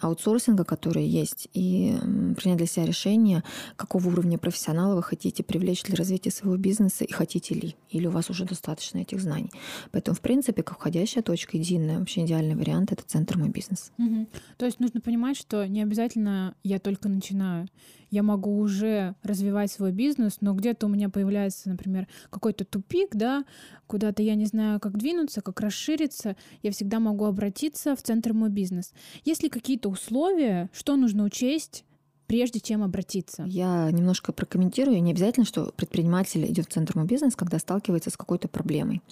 аутсорсинга, 0.00 0.64
которые 0.64 1.08
есть, 1.08 1.48
и 1.52 1.96
принять 2.36 2.58
для 2.58 2.66
себя 2.66 2.86
решение, 2.86 3.42
какого 3.76 4.08
уровня 4.08 4.38
профессионала 4.38 4.94
вы 4.94 5.02
хотите 5.02 5.42
привлечь 5.42 5.82
для 5.82 5.96
развития 5.96 6.30
своего 6.30 6.56
бизнеса 6.56 7.04
и 7.04 7.12
хотите 7.12 7.54
ли, 7.54 7.76
или 7.90 8.06
у 8.06 8.10
вас 8.10 8.30
уже 8.30 8.44
достаточно 8.44 8.98
этих 8.98 9.20
знаний. 9.20 9.50
Поэтому, 9.90 10.14
в 10.14 10.20
принципе, 10.20 10.62
как 10.62 10.78
входящая 10.78 11.22
точка, 11.22 11.56
единая, 11.56 11.98
вообще 11.98 12.24
идеальный 12.24 12.54
вариант— 12.54 12.92
это 12.92 13.02
центр 13.04 13.38
«Мой 13.38 13.48
бизнес». 13.48 13.90
Угу. 13.98 14.26
То 14.58 14.66
есть 14.66 14.80
нужно 14.80 15.00
понимать, 15.00 15.36
что 15.36 15.66
не 15.66 15.82
обязательно 15.82 16.54
я 16.62 16.78
только 16.78 17.08
начинаю. 17.08 17.66
Я 18.10 18.22
могу 18.22 18.58
уже 18.58 19.14
развивать 19.22 19.70
свой 19.70 19.92
бизнес, 19.92 20.38
но 20.40 20.54
где-то 20.54 20.86
у 20.86 20.88
меня 20.88 21.08
появляется, 21.08 21.68
например, 21.68 22.08
какой-то 22.30 22.64
тупик, 22.64 23.14
да, 23.14 23.44
куда-то 23.86 24.22
я 24.22 24.34
не 24.34 24.46
знаю, 24.46 24.80
как 24.80 24.98
двинуться, 24.98 25.42
как 25.42 25.60
расшириться, 25.60 26.36
я 26.62 26.70
всегда 26.72 27.00
могу 27.00 27.24
обратиться 27.24 27.94
в 27.94 28.02
центр 28.02 28.32
мой 28.32 28.50
бизнес. 28.50 28.92
Есть 29.24 29.42
ли 29.42 29.48
какие-то 29.48 29.88
условия, 29.88 30.70
что 30.72 30.96
нужно 30.96 31.24
учесть, 31.24 31.84
прежде 32.30 32.60
чем 32.60 32.84
обратиться? 32.84 33.42
Я 33.44 33.90
немножко 33.90 34.32
прокомментирую. 34.32 35.02
Не 35.02 35.10
обязательно, 35.10 35.44
что 35.44 35.72
предприниматель 35.74 36.44
идет 36.44 36.66
в 36.66 36.72
центр 36.72 36.96
бизнес, 37.00 37.34
когда 37.34 37.58
сталкивается 37.58 38.10
с 38.10 38.16
какой-то 38.16 38.46
проблемой. 38.46 39.02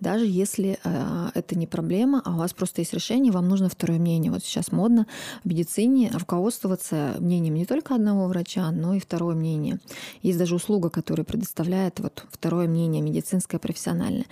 Даже 0.00 0.26
если 0.26 0.80
э, 0.82 1.30
это 1.34 1.56
не 1.56 1.68
проблема, 1.68 2.20
а 2.24 2.34
у 2.34 2.38
вас 2.38 2.52
просто 2.52 2.80
есть 2.80 2.92
решение, 2.92 3.30
вам 3.30 3.48
нужно 3.48 3.68
второе 3.68 4.00
мнение. 4.00 4.32
Вот 4.32 4.42
сейчас 4.42 4.72
модно 4.72 5.06
в 5.44 5.48
медицине 5.48 6.10
руководствоваться 6.12 7.14
мнением 7.20 7.54
не 7.54 7.64
только 7.64 7.94
одного 7.94 8.26
врача, 8.26 8.68
но 8.72 8.94
и 8.94 8.98
второе 8.98 9.36
мнение. 9.36 9.78
Есть 10.22 10.38
даже 10.38 10.56
услуга, 10.56 10.90
которая 10.90 11.24
предоставляет 11.24 12.00
вот 12.00 12.26
второе 12.28 12.66
мнение 12.66 13.02
медицинское, 13.02 13.60
профессиональное. 13.60 14.26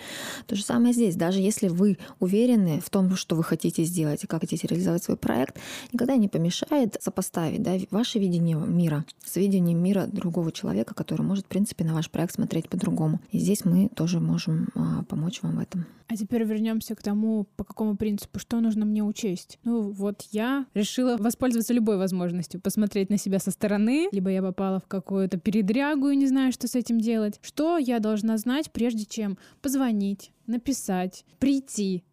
То 0.49 0.57
же 0.57 0.65
самое 0.65 0.93
здесь. 0.93 1.15
Даже 1.15 1.39
если 1.39 1.69
вы 1.69 1.97
уверены 2.19 2.81
в 2.85 2.91
том, 2.91 3.15
что 3.15 3.37
вы 3.37 3.45
хотите 3.45 3.85
сделать 3.85 4.25
и 4.25 4.27
как 4.27 4.41
хотите 4.41 4.67
реализовать 4.67 5.05
свой 5.05 5.17
проект, 5.17 5.57
никогда 5.93 6.17
не 6.17 6.27
помешает 6.27 6.97
сопоставить 7.01 7.63
да, 7.63 7.77
ваши 7.91 8.16
ваше 8.17 8.19
видение 8.19 8.57
мира 8.57 9.05
с 9.25 9.37
видением 9.37 9.83
мира 9.83 10.07
другого 10.07 10.53
человека, 10.53 10.95
который 10.95 11.23
может, 11.23 11.45
в 11.45 11.49
принципе, 11.49 11.85
на 11.85 11.95
ваш 11.95 12.11
проект 12.11 12.35
смотреть 12.35 12.69
по-другому. 12.69 13.21
И 13.31 13.39
здесь 13.39 13.65
мы 13.65 13.89
тоже 13.95 14.21
можем 14.21 14.69
а, 14.75 15.03
помочь 15.05 15.43
вам 15.43 15.57
в 15.57 15.61
этом. 15.61 15.87
А 16.09 16.17
теперь 16.17 16.45
вернемся 16.45 16.95
к 16.95 17.03
тому, 17.03 17.47
по 17.57 17.65
какому 17.65 17.97
принципу, 17.97 18.39
что 18.39 18.61
нужно 18.61 18.87
мне 18.87 19.03
учесть. 19.03 19.59
Ну 19.65 19.91
вот 19.91 20.23
я 20.31 20.67
решила 20.75 21.17
воспользоваться 21.17 21.75
любой 21.75 21.97
возможностью, 21.99 22.61
посмотреть 22.61 23.11
на 23.11 23.19
себя 23.19 23.39
со 23.39 23.51
стороны, 23.51 24.09
либо 24.13 24.31
я 24.31 24.43
попала 24.43 24.79
в 24.79 24.87
какую-то 24.87 25.39
передрягу 25.39 26.09
и 26.11 26.17
не 26.17 26.27
знаю, 26.27 26.53
что 26.53 26.69
с 26.69 26.75
этим 26.75 27.01
делать. 27.01 27.41
Что 27.43 27.77
я 27.77 27.99
должна 27.99 28.39
знать, 28.39 28.71
прежде 28.71 29.05
чем 29.05 29.37
позвонить, 29.61 30.31
написать, 30.47 31.25
прийти 31.39 32.05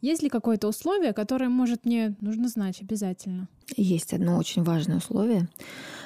есть 0.00 0.22
ли 0.22 0.28
какое-то 0.28 0.68
условие, 0.68 1.12
которое, 1.12 1.48
может, 1.48 1.84
мне 1.84 2.14
нужно 2.20 2.48
знать 2.48 2.80
обязательно? 2.80 3.48
Есть 3.76 4.12
одно 4.12 4.36
очень 4.36 4.62
важное 4.62 4.98
условие, 4.98 5.48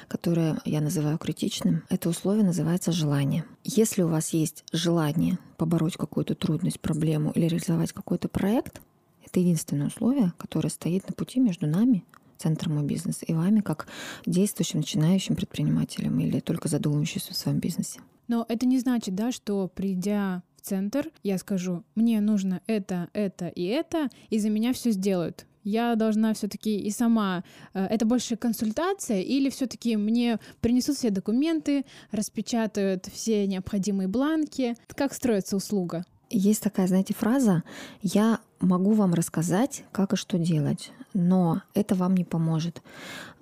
которое 0.07 0.59
я 0.65 0.81
называю 0.81 1.17
критичным. 1.17 1.83
Это 1.89 2.09
условие 2.09 2.43
называется 2.43 2.91
желание. 2.91 3.45
Если 3.63 4.01
у 4.01 4.07
вас 4.07 4.29
есть 4.33 4.63
желание 4.71 5.37
побороть 5.57 5.97
какую-то 5.97 6.35
трудность, 6.35 6.79
проблему 6.79 7.31
или 7.31 7.45
реализовать 7.45 7.91
какой-то 7.91 8.27
проект, 8.27 8.81
это 9.25 9.39
единственное 9.39 9.87
условие, 9.87 10.33
которое 10.37 10.69
стоит 10.69 11.07
на 11.07 11.13
пути 11.13 11.39
между 11.39 11.67
нами, 11.67 12.03
центром 12.37 12.75
мой 12.75 12.83
бизнес, 12.83 13.19
и 13.25 13.33
вами, 13.33 13.61
как 13.61 13.87
действующим 14.25 14.79
начинающим 14.79 15.35
предпринимателем 15.35 16.19
или 16.19 16.39
только 16.39 16.67
задумывающимся 16.67 17.33
в 17.33 17.37
своем 17.37 17.59
бизнесе. 17.59 17.99
Но 18.27 18.45
это 18.47 18.65
не 18.65 18.79
значит, 18.79 19.13
да, 19.13 19.31
что 19.31 19.67
придя 19.67 20.41
центр, 20.61 21.09
я 21.23 21.37
скажу, 21.37 21.83
мне 21.95 22.21
нужно 22.21 22.61
это, 22.67 23.09
это 23.13 23.47
и 23.47 23.65
это, 23.65 24.09
и 24.29 24.39
за 24.39 24.49
меня 24.49 24.73
все 24.73 24.91
сделают. 24.91 25.45
Я 25.63 25.95
должна 25.95 26.33
все-таки 26.33 26.79
и 26.79 26.89
сама. 26.89 27.43
Э, 27.73 27.85
это 27.85 28.05
больше 28.05 28.35
консультация 28.35 29.21
или 29.21 29.49
все-таки 29.49 29.95
мне 29.95 30.39
принесут 30.59 30.97
все 30.97 31.11
документы, 31.11 31.85
распечатают 32.11 33.05
все 33.05 33.45
необходимые 33.45 34.07
бланки? 34.07 34.75
Как 34.87 35.13
строится 35.13 35.55
услуга? 35.55 36.05
Есть 36.31 36.63
такая, 36.63 36.87
знаете, 36.87 37.13
фраза 37.13 37.63
«я 38.01 38.39
могу 38.61 38.93
вам 38.93 39.13
рассказать, 39.13 39.83
как 39.91 40.13
и 40.13 40.15
что 40.15 40.37
делать, 40.37 40.91
но 41.13 41.61
это 41.73 41.95
вам 41.95 42.15
не 42.15 42.23
поможет. 42.23 42.81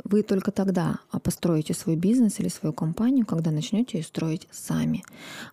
Вы 0.03 0.23
только 0.23 0.51
тогда 0.51 0.99
построите 1.23 1.73
свой 1.73 1.95
бизнес 1.95 2.39
или 2.39 2.47
свою 2.47 2.73
компанию, 2.73 3.25
когда 3.25 3.51
начнете 3.51 3.99
ее 3.99 4.03
строить 4.03 4.47
сами. 4.51 5.03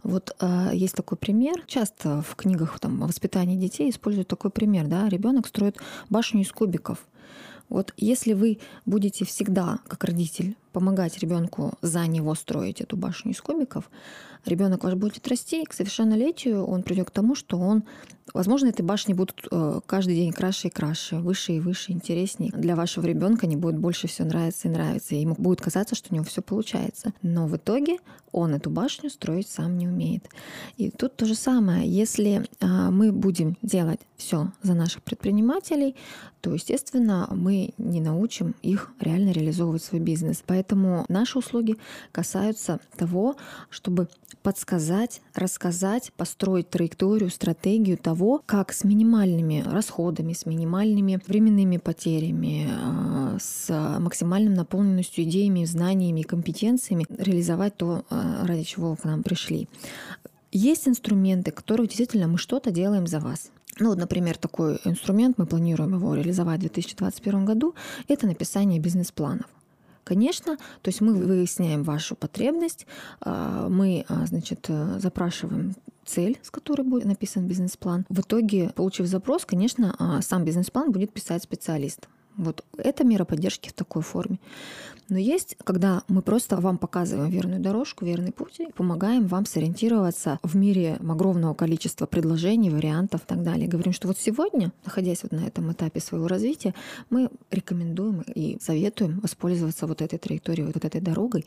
Вот 0.02 0.34
э, 0.40 0.70
есть 0.72 0.94
такой 0.94 1.18
пример. 1.18 1.62
Часто 1.66 2.22
в 2.22 2.36
книгах 2.36 2.78
там, 2.78 3.02
о 3.02 3.06
воспитании 3.06 3.56
детей 3.56 3.90
используют 3.90 4.28
такой 4.28 4.50
пример. 4.50 4.86
Да? 4.86 5.08
Ребенок 5.08 5.46
строит 5.46 5.76
башню 6.08 6.40
из 6.40 6.52
кубиков. 6.52 7.04
Вот 7.68 7.92
если 7.96 8.32
вы 8.32 8.60
будете 8.86 9.24
всегда, 9.24 9.80
как 9.88 10.04
родитель, 10.04 10.56
помогать 10.76 11.18
ребенку 11.20 11.72
за 11.80 12.06
него 12.06 12.34
строить 12.34 12.82
эту 12.82 12.98
башню 12.98 13.32
из 13.32 13.40
кубиков, 13.40 13.90
ребенок 14.44 14.84
ваш 14.84 14.92
будет 14.92 15.26
расти, 15.26 15.62
и 15.62 15.64
к 15.64 15.72
совершеннолетию 15.72 16.66
он 16.66 16.82
придет 16.82 17.08
к 17.08 17.12
тому, 17.12 17.34
что 17.34 17.58
он, 17.58 17.84
возможно, 18.34 18.68
эти 18.68 18.82
башни 18.82 19.14
будут 19.14 19.48
э, 19.50 19.80
каждый 19.86 20.16
день 20.16 20.32
краше 20.32 20.68
и 20.68 20.70
краше, 20.70 21.16
выше 21.16 21.52
и 21.52 21.60
выше, 21.60 21.92
интереснее. 21.92 22.52
Для 22.52 22.76
вашего 22.76 23.06
ребенка 23.06 23.46
они 23.46 23.56
будут 23.56 23.80
больше 23.80 24.06
все 24.06 24.24
нравиться 24.24 24.68
и 24.68 24.70
нравиться, 24.70 25.14
и 25.14 25.20
ему 25.20 25.34
будет 25.38 25.62
казаться, 25.62 25.94
что 25.94 26.08
у 26.10 26.14
него 26.14 26.26
все 26.26 26.42
получается. 26.42 27.14
Но 27.22 27.46
в 27.46 27.56
итоге 27.56 27.96
он 28.32 28.54
эту 28.54 28.68
башню 28.68 29.08
строить 29.08 29.48
сам 29.48 29.78
не 29.78 29.88
умеет. 29.88 30.28
И 30.76 30.90
тут 30.90 31.16
то 31.16 31.24
же 31.24 31.34
самое. 31.34 31.88
Если 31.88 32.46
а, 32.60 32.90
мы 32.90 33.10
будем 33.10 33.56
делать 33.62 34.00
все 34.18 34.52
за 34.62 34.74
наших 34.74 35.02
предпринимателей, 35.02 35.96
то, 36.42 36.52
естественно, 36.52 37.28
мы 37.32 37.70
не 37.78 38.00
научим 38.00 38.54
их 38.62 38.92
реально 39.00 39.30
реализовывать 39.30 39.82
свой 39.82 40.00
бизнес. 40.00 40.42
Поэтому 40.46 40.65
наши 40.74 41.38
услуги 41.38 41.76
касаются 42.12 42.80
того, 42.96 43.36
чтобы 43.70 44.08
подсказать, 44.42 45.22
рассказать, 45.34 46.12
построить 46.16 46.70
траекторию, 46.70 47.30
стратегию 47.30 47.98
того, 47.98 48.42
как 48.46 48.72
с 48.72 48.84
минимальными 48.84 49.64
расходами, 49.66 50.32
с 50.32 50.46
минимальными 50.46 51.20
временными 51.26 51.78
потерями, 51.78 52.68
а, 52.70 53.36
с 53.40 53.98
максимальным 53.98 54.54
наполненностью 54.54 55.24
идеями, 55.24 55.64
знаниями 55.64 56.20
и 56.20 56.24
компетенциями 56.24 57.06
реализовать 57.18 57.76
то, 57.76 58.04
а, 58.08 58.46
ради 58.46 58.62
чего 58.62 58.90
вы 58.90 58.96
к 58.96 59.04
нам 59.04 59.22
пришли. 59.22 59.68
Есть 60.52 60.88
инструменты, 60.88 61.50
которые 61.50 61.88
действительно 61.88 62.28
мы 62.28 62.38
что-то 62.38 62.70
делаем 62.70 63.06
за 63.06 63.20
вас. 63.20 63.50
Ну, 63.78 63.90
вот, 63.90 63.98
например, 63.98 64.38
такой 64.38 64.78
инструмент, 64.84 65.36
мы 65.38 65.46
планируем 65.46 65.94
его 65.94 66.14
реализовать 66.14 66.58
в 66.58 66.62
2021 66.62 67.44
году, 67.44 67.74
это 68.08 68.26
написание 68.26 68.80
бизнес-планов. 68.80 69.46
Конечно, 70.06 70.56
то 70.56 70.88
есть 70.88 71.00
мы 71.00 71.14
выясняем 71.14 71.82
вашу 71.82 72.14
потребность, 72.14 72.86
а, 73.20 73.68
мы, 73.68 74.04
а, 74.08 74.24
значит, 74.26 74.66
э, 74.68 75.00
запрашиваем 75.00 75.74
цель, 76.04 76.38
с 76.42 76.52
которой 76.52 76.82
будет 76.82 77.06
написан 77.06 77.48
бизнес-план. 77.48 78.06
В 78.08 78.20
итоге, 78.20 78.70
получив 78.76 79.08
запрос, 79.08 79.44
конечно, 79.44 79.96
а, 79.98 80.22
сам 80.22 80.44
бизнес-план 80.44 80.92
будет 80.92 81.12
писать 81.12 81.42
специалист. 81.42 82.08
Вот 82.36 82.64
это 82.76 83.02
мера 83.02 83.24
поддержки 83.24 83.68
в 83.68 83.72
такой 83.72 84.02
форме. 84.02 84.38
Но 85.08 85.18
есть, 85.18 85.56
когда 85.62 86.02
мы 86.08 86.20
просто 86.20 86.56
вам 86.56 86.78
показываем 86.78 87.30
верную 87.30 87.60
дорожку, 87.60 88.04
верный 88.04 88.32
путь 88.32 88.60
и 88.60 88.72
помогаем 88.72 89.26
вам 89.26 89.46
сориентироваться 89.46 90.40
в 90.42 90.56
мире 90.56 90.98
огромного 91.00 91.54
количества 91.54 92.06
предложений, 92.06 92.70
вариантов 92.70 93.22
и 93.22 93.26
так 93.26 93.42
далее. 93.42 93.68
Говорим, 93.68 93.92
что 93.92 94.08
вот 94.08 94.18
сегодня, 94.18 94.72
находясь 94.84 95.22
вот 95.22 95.32
на 95.32 95.46
этом 95.46 95.70
этапе 95.72 96.00
своего 96.00 96.26
развития, 96.26 96.74
мы 97.08 97.30
рекомендуем 97.50 98.22
и 98.22 98.58
советуем 98.60 99.20
воспользоваться 99.20 99.86
вот 99.86 100.02
этой 100.02 100.18
траекторией, 100.18 100.70
вот 100.72 100.84
этой 100.84 101.00
дорогой 101.00 101.46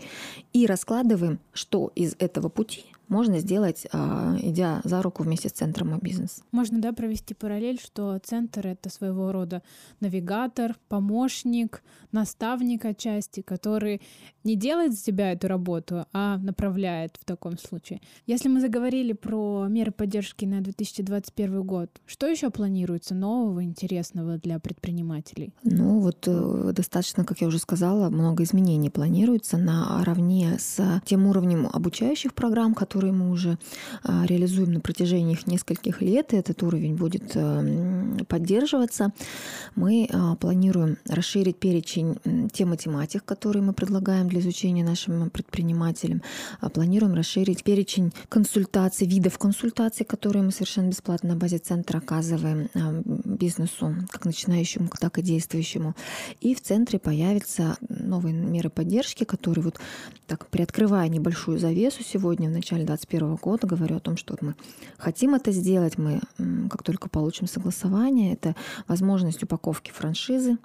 и 0.53 0.65
раскладываем, 0.65 1.39
что 1.53 1.91
из 1.95 2.15
этого 2.19 2.49
пути 2.49 2.85
можно 3.09 3.39
сделать, 3.39 3.87
а, 3.91 4.37
идя 4.41 4.81
за 4.83 5.01
руку 5.01 5.23
вместе 5.23 5.49
с 5.49 5.53
центром 5.53 5.95
и 5.95 6.01
бизнес. 6.01 6.43
Можно, 6.51 6.79
да, 6.79 6.93
провести 6.93 7.33
параллель, 7.33 7.79
что 7.79 8.17
центр— 8.19 8.67
это 8.69 8.89
своего 8.89 9.31
рода 9.31 9.61
навигатор, 9.99 10.75
помощник, 10.87 11.83
наставник 12.11 12.85
отчасти, 12.85 13.41
который 13.41 14.01
не 14.43 14.55
делает 14.55 14.93
за 14.93 15.03
тебя 15.03 15.31
эту 15.31 15.47
работу, 15.47 16.05
а 16.13 16.37
направляет 16.37 17.17
в 17.19 17.25
таком 17.25 17.57
случае. 17.57 18.01
Если 18.25 18.47
мы 18.49 18.61
заговорили 18.61 19.13
про 19.13 19.67
меры 19.69 19.91
поддержки 19.91 20.45
на 20.45 20.61
2021 20.61 21.63
год, 21.63 21.89
что 22.05 22.27
еще 22.27 22.49
планируется 22.49 23.15
нового, 23.15 23.63
интересного 23.63 24.37
для 24.37 24.59
предпринимателей? 24.59 25.53
Ну 25.63 25.99
вот 25.99 26.27
э, 26.27 26.71
достаточно, 26.73 27.25
как 27.25 27.41
я 27.41 27.47
уже 27.47 27.59
сказала, 27.59 28.09
много 28.09 28.43
изменений 28.43 28.89
планируется 28.89 29.57
наравне 29.57 30.57
с 30.59 31.01
тем 31.05 31.27
уровнем 31.27 31.67
обучающих 31.71 32.33
программ, 32.33 32.73
которые 32.73 32.98
мы 33.07 33.31
уже 33.31 33.57
а, 34.03 34.25
реализуем 34.25 34.73
на 34.73 34.79
протяжении 34.79 35.37
нескольких 35.45 36.01
лет, 36.01 36.33
и 36.33 36.37
этот 36.37 36.61
уровень 36.63 36.95
будет 36.95 37.31
э, 37.35 38.23
поддерживаться. 38.27 39.11
Мы 39.75 40.09
а, 40.11 40.35
планируем 40.35 40.97
расширить 41.07 41.57
перечень 41.57 42.17
тем 42.51 42.69
математик, 42.69 43.23
которые 43.25 43.63
мы 43.63 43.73
предлагаем 43.73 44.27
для 44.27 44.39
изучения 44.39 44.83
нашим 44.83 45.29
предпринимателям. 45.29 46.21
А, 46.59 46.69
планируем 46.69 47.15
расширить 47.15 47.63
перечень 47.63 48.11
консультаций, 48.29 49.07
видов 49.07 49.37
консультаций, 49.37 50.05
которые 50.05 50.43
мы 50.43 50.51
совершенно 50.51 50.89
бесплатно 50.89 51.29
на 51.29 51.35
базе 51.35 51.57
центра 51.57 51.99
оказываем 51.99 52.69
бизнесу, 53.25 53.95
как 54.09 54.25
начинающему, 54.25 54.89
так 54.99 55.17
и 55.17 55.21
действующему. 55.21 55.95
И 56.41 56.55
в 56.55 56.61
центре 56.61 56.99
появятся 56.99 57.77
новые 57.87 58.33
меры 58.33 58.69
поддержки, 58.69 59.23
которые 59.23 59.63
вот 59.63 59.79
так 60.27 60.47
приоткрывая 60.47 61.07
небольшую 61.07 61.59
завесу 61.59 62.03
сегодня, 62.03 62.49
в 62.49 62.51
начале 62.51 62.85
2021 62.97 63.35
года, 63.35 63.67
говорю 63.67 63.97
о 63.97 63.99
том, 63.99 64.17
что 64.17 64.35
мы 64.41 64.55
хотим 64.97 65.35
это 65.35 65.51
сделать, 65.51 65.97
мы 65.97 66.21
как 66.69 66.83
только 66.83 67.09
получим 67.09 67.47
согласование, 67.47 68.33
это 68.33 68.55
возможность 68.87 69.43
упаковки 69.43 69.91
франшизы, 69.91 70.57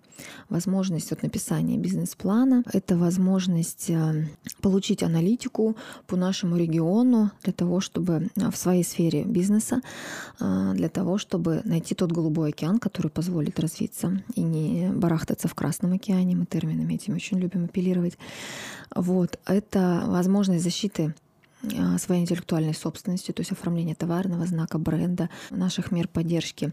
возможность 0.49 1.11
вот 1.11 1.23
написания 1.23 1.77
бизнес-плана, 1.79 2.63
это 2.73 2.97
возможность 2.97 3.91
э, 3.91 4.29
получить 4.61 5.03
аналитику 5.03 5.77
по 6.07 6.17
нашему 6.17 6.57
региону 6.57 7.31
для 7.43 7.53
того, 7.53 7.81
чтобы 7.81 8.31
э, 8.37 8.51
в 8.51 8.57
своей 8.57 8.85
сфере 8.85 9.25
бизнеса, 9.25 9.81
э, 10.41 10.73
для 10.75 10.89
того, 10.89 11.19
чтобы 11.19 11.63
найти 11.65 11.95
тот 11.95 12.13
голубой 12.13 12.51
океан, 12.51 12.79
который 12.79 13.11
позволит 13.11 13.59
развиться 13.61 14.23
и 14.35 14.43
не 14.43 14.91
барахтаться 14.91 15.49
в 15.49 15.55
Красном 15.55 15.93
океане. 15.95 16.37
Мы 16.37 16.47
терминами 16.47 16.95
этим 16.95 17.15
очень 17.15 17.39
любим 17.39 17.65
апеллировать. 17.65 18.19
Вот. 18.95 19.39
Это 19.47 20.05
возможность 20.07 20.65
защиты 20.65 21.05
а, 21.05 21.24
своей 21.99 22.23
интеллектуальной 22.23 22.75
собственности, 22.75 23.33
то 23.33 23.41
есть 23.41 23.53
оформление 23.53 23.95
товарного 23.95 24.47
знака, 24.47 24.79
бренда, 24.79 25.31
наших 25.51 25.91
мер 25.93 26.09
поддержки 26.09 26.73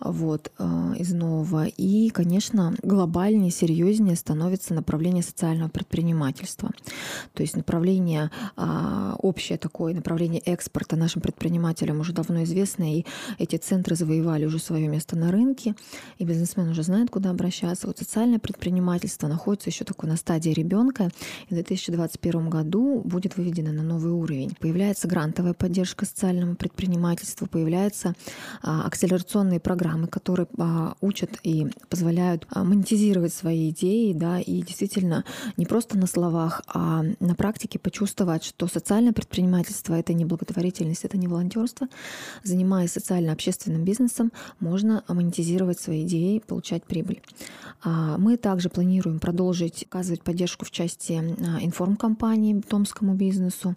вот, 0.00 0.52
а, 0.58 0.94
из 0.98 1.12
нового. 1.12 1.66
И, 1.66 2.10
конечно, 2.10 2.74
глобальнее, 2.82 3.50
серьезнее 3.50 4.16
становится 4.16 4.74
направление 4.74 5.22
социального 5.22 5.68
предпринимательства. 5.68 6.70
То 7.32 7.42
есть 7.42 7.56
направление 7.56 8.30
а, 8.56 9.16
общее 9.18 9.58
такое, 9.58 9.94
направление 9.94 10.40
экспорта 10.40 10.96
нашим 10.96 11.22
предпринимателям 11.22 12.00
уже 12.00 12.12
давно 12.12 12.44
известно, 12.44 12.96
и 12.96 13.04
эти 13.38 13.56
центры 13.56 13.96
завоевали 13.96 14.44
уже 14.44 14.58
свое 14.58 14.88
место 14.88 15.16
на 15.16 15.30
рынке, 15.30 15.74
и 16.18 16.24
бизнесмен 16.24 16.68
уже 16.68 16.82
знает, 16.82 17.10
куда 17.10 17.30
обращаться. 17.30 17.86
Вот 17.86 17.98
социальное 17.98 18.38
предпринимательство 18.38 19.28
находится 19.28 19.70
еще 19.70 19.84
такой 19.84 20.08
на 20.08 20.16
стадии 20.16 20.50
ребенка, 20.50 21.10
и 21.48 21.52
в 21.52 21.54
2021 21.54 22.50
году 22.50 23.00
будет 23.04 23.36
выведено 23.36 23.72
на 23.72 23.82
новый 23.82 24.12
уровень 24.12 24.25
уровень. 24.26 24.56
Появляется 24.58 25.06
грантовая 25.06 25.54
поддержка 25.54 26.04
социальному 26.04 26.56
предпринимательству, 26.56 27.46
появляются 27.46 28.14
а, 28.60 28.84
акселерационные 28.86 29.60
программы, 29.60 30.08
которые 30.08 30.48
а, 30.58 30.94
учат 31.00 31.38
и 31.44 31.68
позволяют 31.88 32.46
а, 32.50 32.64
монетизировать 32.64 33.32
свои 33.32 33.70
идеи, 33.70 34.12
да, 34.12 34.40
и 34.40 34.62
действительно 34.62 35.24
не 35.56 35.64
просто 35.64 35.96
на 35.96 36.06
словах, 36.08 36.62
а 36.66 37.04
на 37.20 37.34
практике 37.36 37.78
почувствовать, 37.78 38.42
что 38.42 38.66
социальное 38.66 39.12
предпринимательство— 39.12 39.94
это 39.98 40.12
не 40.12 40.24
благотворительность, 40.24 41.04
это 41.04 41.16
не 41.16 41.28
волонтерство. 41.28 41.86
Занимаясь 42.42 42.92
социально-общественным 42.92 43.84
бизнесом, 43.84 44.32
можно 44.58 45.04
монетизировать 45.06 45.78
свои 45.78 46.02
идеи, 46.02 46.42
получать 46.44 46.84
прибыль. 46.84 47.22
Мы 47.84 48.36
также 48.36 48.68
планируем 48.68 49.20
продолжить 49.20 49.84
оказывать 49.84 50.22
поддержку 50.22 50.64
в 50.64 50.70
части 50.70 51.12
информкомпании 51.12 52.60
томскому 52.60 53.14
бизнесу. 53.14 53.76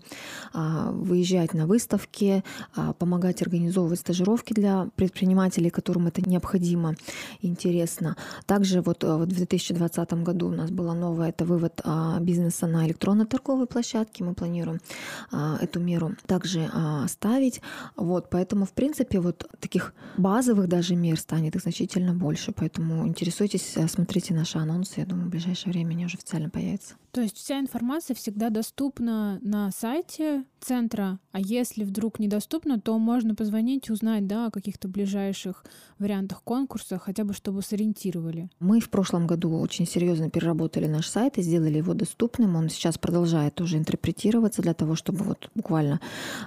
А, 0.54 0.92
выезжать 0.92 1.54
на 1.54 1.66
выставки, 1.66 2.44
а, 2.76 2.94
помогать 2.94 3.42
организовывать 3.42 4.00
стажировки 4.00 4.54
для 4.54 4.88
предпринимателей, 4.96 5.70
которым 5.70 6.08
это 6.08 6.22
необходимо, 6.28 6.96
интересно. 7.42 8.16
Также 8.46 8.82
вот 8.82 9.04
э, 9.04 9.16
в 9.16 9.26
2020 9.26 10.14
году 10.24 10.48
у 10.48 10.52
нас 10.52 10.72
было 10.72 10.94
новое, 10.94 11.30
это 11.30 11.46
вывод 11.46 11.82
а, 11.84 12.20
бизнеса 12.20 12.68
на 12.68 12.86
электронно-торговые 12.88 13.68
площадки. 13.68 14.24
Мы 14.24 14.34
планируем 14.34 14.80
эту 15.62 15.80
меру 15.80 16.16
также 16.26 16.70
ставить. 17.08 17.62
Вот, 17.96 18.30
поэтому, 18.30 18.66
в 18.66 18.72
принципе, 18.72 19.20
вот 19.20 19.48
таких 19.60 19.94
базовых 20.18 20.68
даже 20.68 20.96
мер 20.96 21.20
станет 21.20 21.56
их 21.56 21.62
значительно 21.62 22.14
больше. 22.14 22.52
Поэтому 22.52 23.08
интересуйтесь, 23.08 23.74
э, 23.76 23.88
смотрите 23.88 24.34
наши 24.34 24.58
анонсы. 24.58 25.00
Я 25.00 25.06
думаю, 25.06 25.28
в 25.28 25.30
ближайшее 25.30 25.74
время 25.74 25.92
они 25.92 26.06
уже 26.06 26.18
официально 26.18 26.50
появятся. 26.50 26.96
То 27.12 27.22
есть 27.22 27.38
вся 27.38 27.60
информация 27.60 28.16
всегда 28.16 28.50
доступна 28.50 29.40
на 29.42 29.72
сайте 29.72 30.46
центра, 30.60 31.20
а 31.32 31.40
если 31.40 31.84
вдруг 31.84 32.20
недоступно, 32.20 32.80
то 32.80 32.98
можно 33.00 33.34
позвонить 33.34 33.90
и 33.90 33.92
узнать 33.92 34.28
да, 34.28 34.48
о 34.48 34.52
каких-то 34.52 34.88
ближайших 34.88 35.64
вариантах 35.98 36.44
конкурса, 36.44 37.00
хотя 37.00 37.24
бы 37.24 37.34
чтобы 37.34 37.62
сориентировали. 37.62 38.50
Мы 38.60 38.80
в 38.80 38.90
прошлом 38.90 39.26
году 39.26 39.58
очень 39.58 39.88
серьезно 39.88 40.30
переработали 40.30 40.88
наш 40.88 41.08
сайт 41.08 41.38
и 41.38 41.42
сделали 41.42 41.78
его 41.78 41.94
доступным. 41.94 42.56
Он 42.56 42.70
сейчас 42.70 42.98
продолжает 42.98 43.60
уже 43.62 43.78
интерпретироваться 43.78 44.62
для 44.62 44.74
того, 44.74 44.96
чтобы 44.96 45.24
вот 45.24 45.50
буквально 45.56 46.00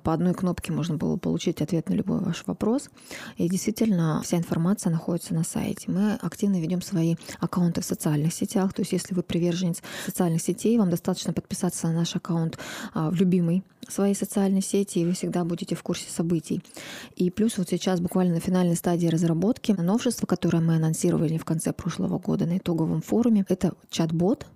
по 0.03 0.13
одной 0.13 0.35
кнопке 0.35 0.73
можно 0.73 0.97
было 0.97 1.17
получить 1.17 1.63
ответ 1.63 1.89
на 1.89 1.95
любой 1.95 2.21
ваш 2.21 2.47
вопрос. 2.47 2.91
И 3.37 3.49
действительно 3.49 4.21
вся 4.23 4.37
информация 4.37 4.91
находится 4.91 5.35
на 5.35 5.45
сайте. 5.45 5.91
Мы 5.91 6.15
активно 6.15 6.61
ведем 6.61 6.83
свои 6.83 7.17
аккаунты 7.41 7.81
в 7.81 7.85
социальных 7.85 8.33
сетях. 8.33 8.73
То 8.75 8.83
есть 8.83 8.93
если 8.93 9.15
вы 9.15 9.23
приверженец 9.23 9.83
социальных 10.07 10.43
сетей, 10.43 10.52
вам 10.79 10.91
достаточно 10.91 11.33
подписаться 11.33 11.89
на 11.89 11.93
наш 11.93 12.17
аккаунт 12.17 12.59
а, 12.95 13.11
в 13.11 13.15
любимый 13.15 13.65
своей 13.93 14.15
социальной 14.15 14.63
сети, 14.63 14.99
и 14.99 15.05
вы 15.05 15.13
всегда 15.13 15.45
будете 15.45 15.75
в 15.75 15.83
курсе 15.83 16.11
событий. 16.11 16.63
И 17.17 17.31
плюс 17.31 17.59
вот 17.59 17.69
сейчас 17.69 18.01
буквально 18.01 18.35
на 18.35 18.41
финальной 18.41 18.77
стадии 18.77 19.07
разработки 19.07 19.73
новшество, 19.73 20.27
которое 20.27 20.61
мы 20.61 20.77
анонсировали 20.77 21.39
в 21.39 21.45
конце 21.45 21.73
прошлого 21.73 22.19
года 22.19 22.47
на 22.47 22.59
итоговом 22.59 23.03
форуме, 23.03 23.45
это 23.49 23.75
чат-бот, 23.91 24.47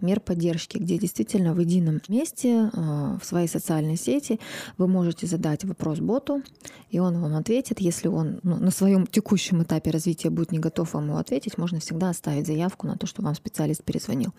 мер 0.00 0.20
поддержки, 0.20 0.78
где 0.78 0.98
действительно 0.98 1.54
в 1.54 1.60
едином 1.60 2.00
месте 2.08 2.70
а, 2.72 3.18
в 3.20 3.24
своей 3.24 3.48
социальной 3.48 3.96
сети 3.96 4.40
вы 4.78 4.88
можете 4.88 5.26
задать 5.26 5.64
вопрос 5.64 6.00
боту, 6.00 6.42
и 6.90 6.98
он 6.98 7.20
вам 7.20 7.34
ответит. 7.36 7.80
Если 7.80 8.08
он 8.08 8.40
ну, 8.42 8.56
на 8.56 8.70
своем 8.70 9.06
текущем 9.06 9.62
этапе 9.62 9.90
развития 9.90 10.30
будет 10.30 10.52
не 10.52 10.58
готов 10.58 10.94
вам 10.94 11.08
его 11.08 11.18
ответить, 11.18 11.58
можно 11.58 11.80
всегда 11.80 12.10
оставить 12.10 12.46
заявку 12.46 12.86
на 12.86 12.96
то, 12.96 13.06
что 13.06 13.22
вам 13.22 13.34
специалист 13.34 13.82
перезвонил. 13.82 14.32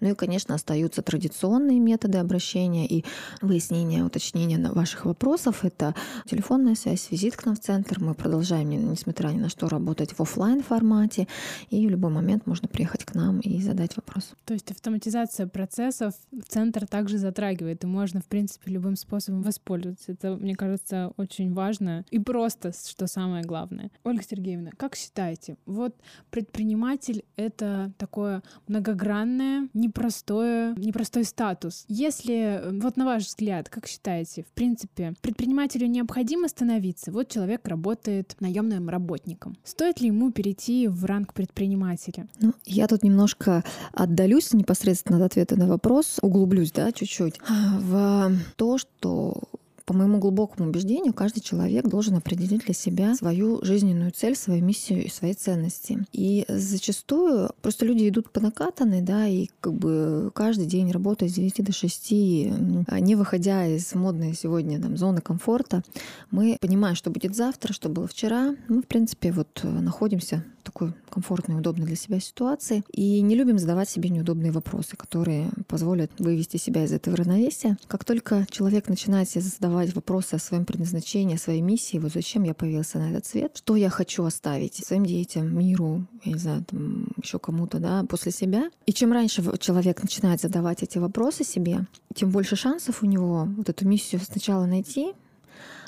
Ну 0.00 0.10
и, 0.10 0.14
конечно, 0.14 0.54
остаются 0.54 1.02
традиционные 1.02 1.78
методы 1.78 2.18
обращения 2.18 2.86
и 2.86 3.04
выяснения, 3.40 3.95
уточнения 4.04 4.58
ваших 4.70 5.04
вопросов. 5.04 5.64
Это 5.64 5.94
телефонная 6.26 6.74
связь, 6.74 7.10
визит 7.10 7.36
к 7.36 7.44
нам 7.46 7.54
в 7.54 7.60
центр. 7.60 8.00
Мы 8.00 8.14
продолжаем, 8.14 8.70
несмотря 8.70 9.28
ни 9.28 9.38
на 9.38 9.48
что, 9.48 9.68
работать 9.68 10.12
в 10.12 10.20
офлайн 10.20 10.62
формате, 10.62 11.28
и 11.70 11.86
в 11.86 11.90
любой 11.90 12.10
момент 12.10 12.46
можно 12.46 12.68
приехать 12.68 13.04
к 13.04 13.14
нам 13.14 13.40
и 13.40 13.60
задать 13.62 13.96
вопрос. 13.96 14.32
То 14.44 14.54
есть 14.54 14.70
автоматизация 14.70 15.46
процессов 15.46 16.14
центр 16.48 16.86
также 16.86 17.18
затрагивает, 17.18 17.84
и 17.84 17.86
можно, 17.86 18.20
в 18.20 18.26
принципе, 18.26 18.72
любым 18.72 18.96
способом 18.96 19.42
воспользоваться. 19.42 20.12
Это, 20.12 20.36
мне 20.36 20.54
кажется, 20.54 21.12
очень 21.16 21.52
важно 21.52 22.04
и 22.10 22.18
просто, 22.18 22.72
что 22.72 23.06
самое 23.06 23.44
главное. 23.44 23.90
Ольга 24.04 24.22
Сергеевна, 24.22 24.70
как 24.76 24.96
считаете, 24.96 25.56
вот 25.66 25.94
предприниматель— 26.30 27.24
это 27.36 27.92
такое 27.98 28.42
многогранное, 28.66 29.68
непростое, 29.74 30.74
непростой 30.76 31.24
статус. 31.24 31.84
Если, 31.88 32.62
вот 32.80 32.96
на 32.96 33.04
ваш 33.04 33.26
взгляд, 33.26 33.68
как 33.76 33.86
считаете, 33.86 34.42
в 34.42 34.46
принципе, 34.54 35.12
предпринимателю 35.20 35.86
необходимо 35.86 36.48
становиться? 36.48 37.12
Вот 37.12 37.28
человек 37.28 37.68
работает 37.68 38.34
наемным 38.40 38.88
работником. 38.88 39.58
Стоит 39.64 40.00
ли 40.00 40.06
ему 40.06 40.32
перейти 40.32 40.88
в 40.88 41.04
ранг 41.04 41.34
предпринимателя? 41.34 42.26
Ну, 42.40 42.54
я 42.64 42.86
тут 42.86 43.02
немножко 43.02 43.64
отдалюсь 43.92 44.54
непосредственно 44.54 45.18
от 45.18 45.32
ответа 45.32 45.56
на 45.56 45.66
вопрос, 45.66 46.18
углублюсь, 46.22 46.72
да, 46.72 46.90
чуть-чуть, 46.90 47.38
в 47.80 48.32
то, 48.56 48.78
что 48.78 49.42
по 49.86 49.94
моему 49.94 50.18
глубокому 50.18 50.68
убеждению, 50.68 51.14
каждый 51.14 51.40
человек 51.40 51.86
должен 51.86 52.16
определить 52.16 52.64
для 52.64 52.74
себя 52.74 53.14
свою 53.14 53.64
жизненную 53.64 54.10
цель, 54.10 54.36
свою 54.36 54.62
миссию 54.62 55.04
и 55.04 55.08
свои 55.08 55.32
ценности. 55.32 56.04
И 56.12 56.44
зачастую 56.48 57.50
просто 57.62 57.86
люди 57.86 58.08
идут 58.08 58.30
по 58.30 58.40
накатанной, 58.40 59.00
да, 59.00 59.26
и 59.28 59.46
как 59.60 59.74
бы 59.74 60.32
каждый 60.34 60.66
день 60.66 60.90
работают 60.90 61.32
с 61.32 61.36
9 61.36 61.64
до 61.64 61.72
6, 61.72 62.10
не 62.10 63.14
выходя 63.14 63.64
из 63.66 63.94
модной 63.94 64.34
сегодня 64.34 64.82
там, 64.82 64.96
зоны 64.96 65.20
комфорта, 65.20 65.84
мы 66.30 66.58
понимаем, 66.60 66.96
что 66.96 67.10
будет 67.10 67.36
завтра, 67.36 67.72
что 67.72 67.88
было 67.88 68.08
вчера. 68.08 68.56
Мы, 68.68 68.82
в 68.82 68.86
принципе, 68.86 69.30
вот 69.30 69.60
находимся 69.62 70.44
такой 70.66 70.92
комфортной, 71.08 71.58
удобной 71.58 71.86
для 71.86 71.96
себя 71.96 72.20
ситуации. 72.20 72.84
И 72.92 73.22
не 73.22 73.36
любим 73.36 73.58
задавать 73.58 73.88
себе 73.88 74.10
неудобные 74.10 74.52
вопросы, 74.52 74.96
которые 74.96 75.50
позволят 75.68 76.10
вывести 76.18 76.56
себя 76.56 76.84
из 76.84 76.92
этого 76.92 77.16
равновесия. 77.16 77.78
Как 77.86 78.04
только 78.04 78.46
человек 78.50 78.88
начинает 78.88 79.30
себе 79.30 79.42
задавать 79.42 79.94
вопросы 79.94 80.34
о 80.34 80.38
своем 80.38 80.64
предназначении, 80.64 81.36
о 81.36 81.38
своей 81.38 81.62
миссии, 81.62 81.98
вот 81.98 82.12
зачем 82.12 82.42
я 82.42 82.52
появился 82.52 82.98
на 82.98 83.10
этот 83.10 83.24
свет, 83.26 83.52
что 83.56 83.76
я 83.76 83.88
хочу 83.88 84.24
оставить 84.24 84.74
своим 84.74 85.06
детям, 85.06 85.56
миру, 85.56 86.04
я 86.24 86.32
не 86.32 86.38
знаю, 86.38 86.64
там, 86.64 87.08
еще 87.22 87.38
кому-то, 87.38 87.78
да, 87.78 88.04
после 88.08 88.32
себя. 88.32 88.70
И 88.86 88.92
чем 88.92 89.12
раньше 89.12 89.42
человек 89.58 90.02
начинает 90.02 90.40
задавать 90.40 90.82
эти 90.82 90.98
вопросы 90.98 91.44
себе, 91.44 91.86
тем 92.14 92.30
больше 92.30 92.56
шансов 92.56 93.02
у 93.02 93.06
него 93.06 93.48
вот 93.56 93.68
эту 93.68 93.86
миссию 93.86 94.20
сначала 94.20 94.66
найти, 94.66 95.12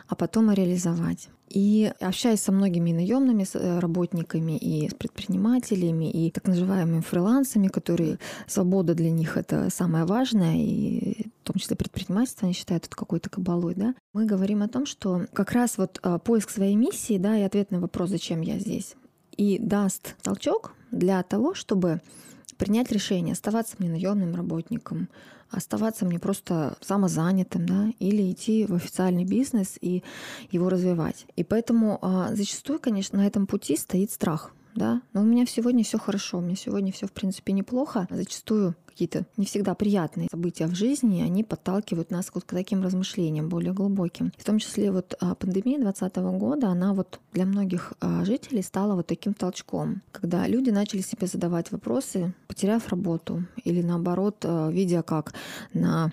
а 0.08 0.14
потом 0.14 0.50
и 0.50 0.54
реализовать. 0.54 1.28
И 1.48 1.90
общаясь 2.00 2.42
со 2.42 2.52
многими 2.52 2.92
наемными 2.92 3.46
э, 3.54 3.78
работниками 3.78 4.56
и 4.56 4.88
с 4.88 4.94
предпринимателями, 4.94 6.10
и 6.10 6.30
так 6.30 6.46
называемыми 6.46 7.00
фрилансами, 7.00 7.68
которые 7.68 8.18
свобода 8.46 8.94
для 8.94 9.10
них 9.10 9.36
это 9.36 9.70
самое 9.70 10.04
важное, 10.04 10.56
и 10.56 11.26
в 11.42 11.46
том 11.46 11.56
числе 11.56 11.76
предпринимательство 11.76 12.46
они 12.46 12.54
считают 12.54 12.86
это 12.86 12.96
какой-то 12.96 13.30
кабалой, 13.30 13.74
да, 13.74 13.94
мы 14.12 14.26
говорим 14.26 14.62
о 14.62 14.68
том, 14.68 14.84
что 14.84 15.26
как 15.32 15.52
раз 15.52 15.78
вот 15.78 15.98
а, 16.02 16.18
поиск 16.18 16.50
своей 16.50 16.76
миссии, 16.76 17.16
да, 17.16 17.38
и 17.38 17.42
ответ 17.42 17.70
на 17.70 17.80
вопрос, 17.80 18.10
зачем 18.10 18.42
я 18.42 18.58
здесь, 18.58 18.94
и 19.36 19.58
даст 19.58 20.16
толчок 20.22 20.74
для 20.90 21.22
того, 21.22 21.54
чтобы 21.54 22.02
принять 22.58 22.92
решение, 22.92 23.32
оставаться 23.32 23.76
мне 23.78 23.88
наемным 23.88 24.34
работником, 24.34 25.08
оставаться 25.50 26.04
мне 26.04 26.18
просто 26.18 26.76
самозанятым, 26.80 27.66
да, 27.66 27.86
или 27.98 28.30
идти 28.30 28.66
в 28.66 28.74
официальный 28.74 29.24
бизнес 29.24 29.78
и 29.80 30.02
его 30.50 30.68
развивать. 30.68 31.26
И 31.36 31.44
поэтому 31.44 31.98
а, 32.02 32.34
зачастую, 32.34 32.78
конечно, 32.78 33.18
на 33.18 33.26
этом 33.26 33.46
пути 33.46 33.76
стоит 33.76 34.10
страх 34.10 34.52
да, 34.78 35.02
но 35.12 35.20
у 35.20 35.24
меня 35.24 35.44
сегодня 35.44 35.84
все 35.84 35.98
хорошо, 35.98 36.38
у 36.38 36.40
меня 36.40 36.56
сегодня 36.56 36.92
все 36.92 37.06
в 37.06 37.12
принципе 37.12 37.52
неплохо. 37.52 38.06
Зачастую 38.10 38.74
какие-то 38.86 39.26
не 39.36 39.44
всегда 39.44 39.74
приятные 39.74 40.28
события 40.30 40.66
в 40.66 40.74
жизни, 40.74 41.20
они 41.20 41.44
подталкивают 41.44 42.10
нас 42.10 42.30
вот 42.34 42.44
к 42.44 42.50
таким 42.50 42.82
размышлениям 42.82 43.48
более 43.48 43.72
глубоким. 43.72 44.32
В 44.36 44.44
том 44.44 44.58
числе 44.58 44.90
вот 44.90 45.14
а, 45.20 45.34
пандемия 45.34 45.78
2020 45.78 46.16
года, 46.38 46.68
она 46.68 46.94
вот 46.94 47.20
для 47.32 47.44
многих 47.44 47.92
а, 48.00 48.24
жителей 48.24 48.62
стала 48.62 48.94
вот 48.94 49.06
таким 49.06 49.34
толчком, 49.34 50.02
когда 50.10 50.46
люди 50.48 50.70
начали 50.70 51.00
себе 51.00 51.26
задавать 51.26 51.70
вопросы, 51.70 52.34
потеряв 52.48 52.88
работу 52.88 53.44
или 53.62 53.82
наоборот, 53.82 54.36
а, 54.44 54.70
видя, 54.70 55.02
как 55.02 55.34
на 55.74 56.12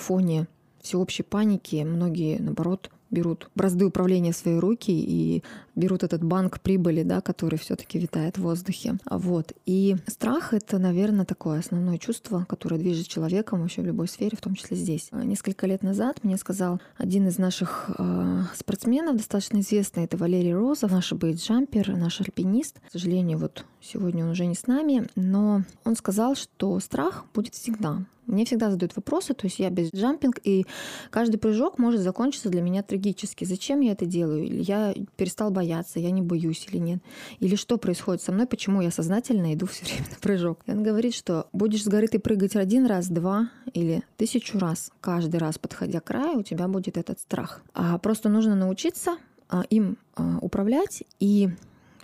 фоне 0.00 0.48
всеобщей 0.82 1.22
паники 1.22 1.82
многие, 1.82 2.38
наоборот, 2.38 2.90
берут 3.10 3.50
бразды 3.54 3.86
управления 3.86 4.32
в 4.32 4.36
свои 4.36 4.56
руки 4.56 4.90
и 4.90 5.42
берут 5.76 6.02
этот 6.02 6.24
банк 6.24 6.60
прибыли, 6.60 7.02
да, 7.02 7.20
который 7.20 7.58
все-таки 7.58 7.98
витает 7.98 8.38
в 8.38 8.42
воздухе. 8.42 8.98
Вот. 9.08 9.52
И 9.66 9.96
страх— 10.06 10.52
это, 10.54 10.78
наверное, 10.78 11.24
такое 11.24 11.60
основное 11.60 11.98
чувство, 11.98 12.44
которое 12.48 12.78
движет 12.78 13.06
человеком 13.06 13.60
вообще 13.60 13.82
в 13.82 13.86
любой 13.86 14.08
сфере, 14.08 14.36
в 14.36 14.40
том 14.40 14.54
числе 14.54 14.76
здесь. 14.76 15.10
Несколько 15.12 15.66
лет 15.66 15.82
назад 15.82 16.24
мне 16.24 16.36
сказал 16.36 16.80
один 16.96 17.28
из 17.28 17.38
наших 17.38 17.90
э, 17.98 18.42
спортсменов, 18.54 19.16
достаточно 19.16 19.60
известный, 19.60 20.04
это 20.04 20.16
Валерий 20.16 20.54
Розов, 20.54 20.90
наш 20.90 21.12
бейджампер, 21.12 21.96
наш 21.96 22.20
альпинист. 22.20 22.80
К 22.88 22.92
сожалению, 22.92 23.38
вот 23.38 23.64
сегодня 23.80 24.24
он 24.24 24.30
уже 24.30 24.46
не 24.46 24.54
с 24.54 24.66
нами, 24.66 25.06
но 25.14 25.62
он 25.84 25.96
сказал, 25.96 26.34
что 26.34 26.80
страх 26.80 27.26
будет 27.34 27.54
всегда. 27.54 28.04
Мне 28.26 28.44
всегда 28.44 28.70
задают 28.70 28.96
вопросы, 28.96 29.34
то 29.34 29.46
есть 29.46 29.60
я 29.60 29.70
без 29.70 29.92
джампинг, 29.94 30.40
и 30.42 30.66
каждый 31.10 31.36
прыжок 31.36 31.78
может 31.78 32.00
закончиться 32.00 32.48
для 32.48 32.60
меня 32.60 32.82
трагически. 32.82 33.44
Зачем 33.44 33.80
я 33.80 33.92
это 33.92 34.04
делаю? 34.04 34.62
Я 34.62 34.94
перестал 35.16 35.50
бояться, 35.50 35.65
я 35.66 36.10
не 36.10 36.22
боюсь 36.22 36.66
или 36.70 36.78
нет? 36.78 37.02
Или 37.40 37.56
что 37.56 37.78
происходит 37.78 38.22
со 38.22 38.32
мной, 38.32 38.46
почему 38.46 38.80
я 38.80 38.90
сознательно 38.90 39.54
иду 39.54 39.66
все 39.66 39.84
время 39.84 40.06
на 40.10 40.16
прыжок? 40.16 40.60
И 40.66 40.70
он 40.70 40.82
говорит, 40.82 41.14
что 41.14 41.48
будешь 41.52 41.84
с 41.84 41.88
горы 41.88 42.08
ты 42.08 42.18
прыгать 42.18 42.56
один 42.56 42.86
раз, 42.86 43.08
два 43.08 43.50
или 43.72 44.02
тысячу 44.16 44.58
раз, 44.58 44.90
каждый 45.00 45.38
раз 45.38 45.58
подходя 45.58 46.00
к 46.00 46.04
краю, 46.04 46.38
у 46.38 46.42
тебя 46.42 46.68
будет 46.68 46.96
этот 46.96 47.20
страх. 47.20 47.62
А 47.74 47.98
просто 47.98 48.28
нужно 48.28 48.54
научиться 48.54 49.16
а, 49.48 49.62
им 49.70 49.98
а, 50.14 50.38
управлять 50.40 51.02
и 51.20 51.50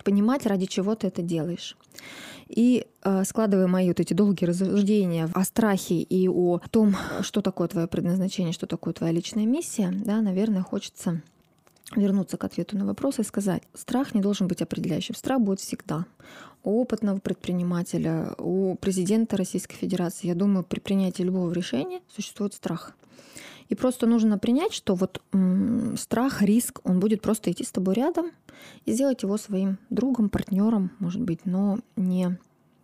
понимать, 0.03 0.45
ради 0.45 0.65
чего 0.65 0.95
ты 0.95 1.07
это 1.07 1.21
делаешь. 1.21 1.77
И 2.47 2.85
э, 3.03 3.23
складывая 3.23 3.67
мои 3.67 3.87
вот 3.87 3.99
эти 3.99 4.13
долгие 4.13 4.45
рассуждения 4.45 5.29
о 5.33 5.43
страхе 5.43 5.95
и 5.95 6.27
о 6.27 6.59
том, 6.69 6.95
что 7.21 7.41
такое 7.41 7.67
твое 7.67 7.87
предназначение, 7.87 8.53
что 8.53 8.67
такое 8.67 8.93
твоя 8.93 9.11
личная 9.11 9.45
миссия, 9.45 9.91
да, 9.91 10.21
наверное, 10.21 10.61
хочется 10.61 11.21
вернуться 11.95 12.37
к 12.37 12.43
ответу 12.43 12.77
на 12.77 12.85
вопрос 12.85 13.19
и 13.19 13.23
сказать, 13.23 13.63
страх 13.73 14.13
не 14.13 14.21
должен 14.21 14.47
быть 14.47 14.61
определяющим. 14.61 15.15
Страх 15.15 15.41
будет 15.41 15.59
всегда. 15.59 16.05
У 16.63 16.81
опытного 16.81 17.19
предпринимателя, 17.19 18.33
у 18.37 18.75
президента 18.75 19.37
Российской 19.37 19.75
Федерации, 19.75 20.27
я 20.27 20.35
думаю, 20.35 20.63
при 20.63 20.79
принятии 20.79 21.23
любого 21.23 21.51
решения 21.51 22.01
существует 22.07 22.53
страх. 22.53 22.95
И 23.69 23.75
просто 23.75 24.05
нужно 24.05 24.37
принять, 24.37 24.73
что 24.73 24.95
вот 24.95 25.21
м- 25.31 25.97
страх, 25.97 26.41
риск, 26.41 26.79
он 26.83 26.99
будет 26.99 27.21
просто 27.21 27.51
идти 27.51 27.63
с 27.63 27.71
тобой 27.71 27.95
рядом 27.95 28.31
и 28.85 28.93
сделать 28.93 29.23
его 29.23 29.37
своим 29.37 29.77
другом, 29.89 30.29
партнером, 30.29 30.91
может 30.99 31.21
быть, 31.21 31.45
но 31.45 31.79
не 31.95 32.37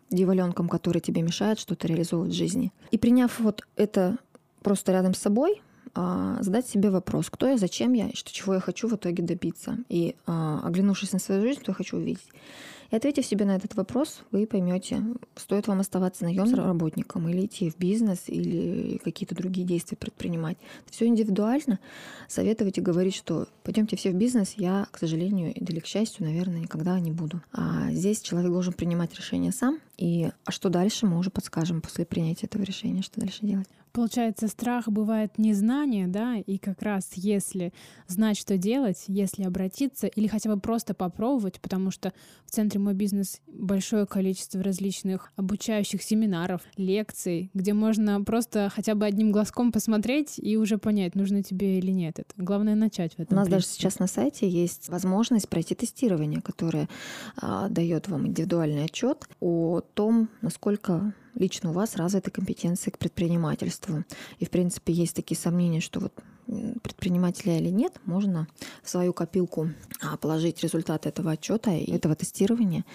дьяволенком, 0.09 0.67
который 0.67 0.99
тебе 1.01 1.21
мешает 1.21 1.59
что-то 1.59 1.87
реализовывать 1.87 2.31
в 2.31 2.35
жизни. 2.35 2.71
И 2.91 2.97
приняв 2.97 3.39
вот 3.39 3.61
это 3.75 4.17
просто 4.61 4.91
рядом 4.91 5.13
с 5.13 5.19
собой, 5.19 5.61
задать 5.95 6.67
себе 6.67 6.89
вопрос, 6.89 7.29
кто 7.29 7.47
я, 7.47 7.57
зачем 7.57 7.93
я, 7.93 8.09
что, 8.13 8.31
чего 8.31 8.55
я 8.55 8.59
хочу 8.59 8.87
в 8.87 8.95
итоге 8.95 9.23
добиться. 9.23 9.77
И 9.89 10.15
а, 10.25 10.61
оглянувшись 10.63 11.13
на 11.13 11.19
свою 11.19 11.41
жизнь, 11.41 11.61
что 11.61 11.71
я 11.71 11.75
хочу 11.75 11.97
увидеть. 11.97 12.27
И 12.91 12.95
ответив 12.95 13.25
себе 13.25 13.45
на 13.45 13.55
этот 13.55 13.75
вопрос, 13.75 14.23
вы 14.31 14.47
поймете, 14.47 15.03
стоит 15.35 15.67
вам 15.67 15.79
оставаться 15.79 16.23
наемным 16.23 16.55
работником 16.55 17.29
или 17.29 17.45
идти 17.45 17.69
в 17.69 17.77
бизнес 17.77 18.23
или 18.27 18.97
какие-то 19.03 19.35
другие 19.35 19.65
действия 19.65 19.95
предпринимать. 19.95 20.57
Все 20.89 21.05
индивидуально. 21.05 21.79
Советовать 22.27 22.79
и 22.79 22.81
говорить, 22.81 23.15
что 23.15 23.47
пойдемте 23.63 23.95
все 23.95 24.09
в 24.09 24.15
бизнес, 24.15 24.53
я, 24.57 24.87
к 24.91 24.97
сожалению, 24.97 25.53
или 25.53 25.79
к 25.79 25.85
счастью, 25.85 26.25
наверное, 26.25 26.61
никогда 26.61 26.99
не 26.99 27.11
буду. 27.11 27.41
А 27.53 27.91
здесь 27.91 28.21
человек 28.21 28.51
должен 28.51 28.73
принимать 28.73 29.13
решение 29.15 29.51
сам. 29.51 29.79
И 29.97 30.31
а 30.45 30.51
что 30.51 30.69
дальше, 30.69 31.05
мы 31.05 31.19
уже 31.19 31.29
подскажем 31.29 31.81
после 31.81 32.05
принятия 32.05 32.47
этого 32.47 32.63
решения, 32.63 33.03
что 33.03 33.19
дальше 33.19 33.39
делать. 33.41 33.67
Получается, 33.99 34.47
страх 34.47 34.87
бывает 34.87 35.37
незнание, 35.37 36.07
да, 36.07 36.37
и 36.37 36.57
как 36.57 36.81
раз 36.83 37.09
если 37.15 37.73
знать, 38.07 38.37
что 38.37 38.57
делать, 38.57 39.03
если 39.07 39.43
обратиться 39.43 40.07
или 40.07 40.25
хотя 40.27 40.49
бы 40.49 40.57
просто 40.57 40.93
попробовать, 40.93 41.59
потому 41.59 41.91
что 41.91 42.13
в 42.45 42.51
центре 42.51 42.79
мой 42.79 42.93
бизнес 42.93 43.41
большое 43.45 44.05
количество 44.05 44.63
различных 44.63 45.33
обучающих 45.35 46.01
семинаров, 46.01 46.61
лекций, 46.77 47.51
где 47.53 47.73
можно 47.73 48.23
просто 48.23 48.71
хотя 48.73 48.95
бы 48.95 49.05
одним 49.05 49.33
глазком 49.33 49.73
посмотреть 49.73 50.35
и 50.37 50.55
уже 50.55 50.77
понять, 50.77 51.15
нужно 51.15 51.43
тебе 51.43 51.77
или 51.77 51.91
нет. 51.91 52.19
Это 52.19 52.31
главное 52.37 52.75
начать 52.75 53.15
в 53.15 53.19
этом. 53.19 53.35
У 53.35 53.41
нас 53.41 53.49
принципе. 53.49 53.67
даже 53.67 53.67
сейчас 53.67 53.99
на 53.99 54.07
сайте 54.07 54.47
есть 54.47 54.87
возможность 54.87 55.49
пройти 55.49 55.75
тестирование, 55.75 56.39
которое 56.41 56.87
а, 57.35 57.67
дает 57.67 58.07
вам 58.07 58.27
индивидуальный 58.27 58.85
отчет 58.85 59.27
о 59.41 59.81
том, 59.81 60.29
насколько 60.41 61.13
лично 61.35 61.71
у 61.71 61.73
вас 61.73 61.95
развиты 61.95 62.31
компетенции 62.31 62.91
к 62.91 62.97
предпринимательству. 62.97 64.03
И, 64.39 64.45
в 64.45 64.49
принципе, 64.49 64.93
есть 64.93 65.15
такие 65.15 65.37
сомнения, 65.37 65.81
что 65.81 65.99
вот 65.99 66.13
предпринимателя 66.81 67.57
или 67.57 67.69
нет, 67.69 67.93
можно 68.05 68.47
в 68.81 68.89
свою 68.89 69.13
копилку 69.13 69.69
а, 70.01 70.17
положить 70.17 70.63
результаты 70.63 71.09
этого 71.09 71.31
отчета 71.31 71.71
и 71.71 71.91
этого 71.91 72.15
тестирования 72.15 72.85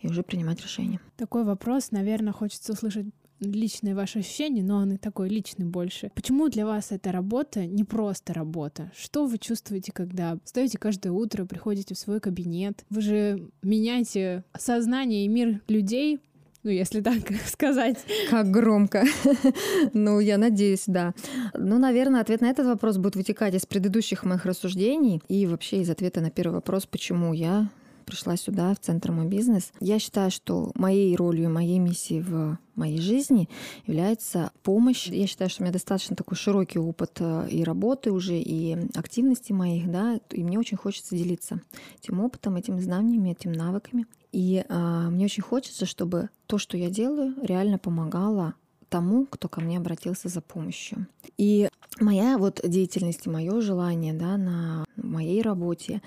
и 0.00 0.08
уже 0.08 0.22
принимать 0.22 0.62
решение. 0.62 1.00
Такой 1.16 1.44
вопрос, 1.44 1.90
наверное, 1.90 2.32
хочется 2.32 2.72
услышать 2.72 3.06
личные 3.40 3.94
ваши 3.94 4.20
ощущения, 4.20 4.62
но 4.62 4.76
он 4.76 4.92
и 4.92 4.96
такой 4.96 5.28
личный 5.28 5.66
больше. 5.66 6.10
Почему 6.14 6.48
для 6.48 6.64
вас 6.64 6.92
эта 6.92 7.12
работа 7.12 7.66
не 7.66 7.84
просто 7.84 8.32
работа? 8.32 8.92
Что 8.96 9.26
вы 9.26 9.38
чувствуете, 9.38 9.92
когда 9.92 10.38
встаете 10.44 10.78
каждое 10.78 11.10
утро, 11.10 11.44
приходите 11.44 11.94
в 11.94 11.98
свой 11.98 12.20
кабинет? 12.20 12.84
Вы 12.88 13.00
же 13.00 13.50
меняете 13.62 14.44
сознание 14.56 15.24
и 15.24 15.28
мир 15.28 15.60
людей 15.68 16.20
Ну, 16.62 16.70
если 16.70 17.00
так 17.00 17.18
сказать. 17.46 17.98
Как 18.30 18.50
громко. 18.50 19.04
ну, 19.92 20.20
я 20.20 20.38
надеюсь, 20.38 20.84
да. 20.86 21.14
Ну, 21.54 21.78
наверное, 21.78 22.20
ответ 22.20 22.40
на 22.40 22.50
этот 22.50 22.66
вопрос 22.66 22.98
будет 22.98 23.16
вытекать 23.16 23.54
из 23.54 23.66
предыдущих 23.66 24.24
моих 24.24 24.46
рассуждений 24.46 25.20
и 25.28 25.46
вообще 25.46 25.80
из 25.80 25.90
ответа 25.90 26.20
на 26.20 26.30
первый 26.30 26.54
вопрос, 26.54 26.86
почему 26.86 27.32
я 27.32 27.68
пришла 28.02 28.36
сюда, 28.36 28.74
в 28.74 28.80
Центр 28.80 29.12
«Мой 29.12 29.26
бизнес». 29.26 29.72
Я 29.80 29.98
считаю, 29.98 30.30
что 30.30 30.72
моей 30.74 31.14
ролью, 31.16 31.50
моей 31.50 31.78
миссией 31.78 32.20
в 32.20 32.58
моей 32.74 32.98
жизни 32.98 33.48
является 33.86 34.50
помощь. 34.62 35.06
Я 35.06 35.26
считаю, 35.26 35.48
что 35.50 35.62
у 35.62 35.64
меня 35.64 35.72
достаточно 35.72 36.16
такой 36.16 36.36
широкий 36.36 36.78
опыт 36.78 37.18
э, 37.20 37.48
и 37.48 37.62
работы 37.64 38.10
уже, 38.10 38.38
и 38.38 38.76
активности 38.94 39.52
моих, 39.52 39.90
да, 39.90 40.18
и 40.30 40.42
мне 40.42 40.58
очень 40.58 40.76
хочется 40.76 41.16
делиться 41.16 41.60
этим 42.02 42.20
опытом, 42.20 42.56
этими 42.56 42.80
знаниями, 42.80 43.30
этими 43.30 43.54
навыками. 43.54 44.06
И 44.32 44.64
а, 44.68 45.10
мне 45.10 45.26
очень 45.26 45.42
хочется, 45.42 45.86
чтобы 45.86 46.30
то, 46.46 46.58
что 46.58 46.76
я 46.76 46.90
делаю, 46.90 47.34
реально 47.42 47.78
помогало 47.78 48.54
тому, 48.88 49.26
кто 49.26 49.48
ко 49.48 49.60
мне 49.60 49.78
обратился 49.78 50.28
за 50.28 50.40
помощью. 50.40 51.06
И 51.38 51.68
моя 52.00 52.38
вот 52.38 52.60
деятельность 52.64 53.26
мое 53.26 53.60
желание 53.60 54.12
да, 54.12 54.36
на 54.36 54.84
моей 54.96 55.42
работе 55.42 56.02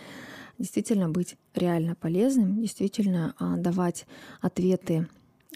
действительно 0.58 1.10
быть 1.10 1.36
реально 1.54 1.96
полезным, 1.96 2.62
действительно 2.62 3.36
а, 3.38 3.58
давать 3.58 4.06
ответы, 4.42 5.08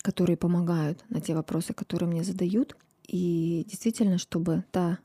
которые 0.02 0.38
помогают 0.38 1.04
на 1.10 1.22
те 1.22 1.34
вопросы, 1.34 1.74
которые 1.74 2.10
мне 2.10 2.24
задают. 2.24 2.76
И 3.08 3.66
действительно, 3.68 4.18
чтобы 4.18 4.64
та 4.72 5.00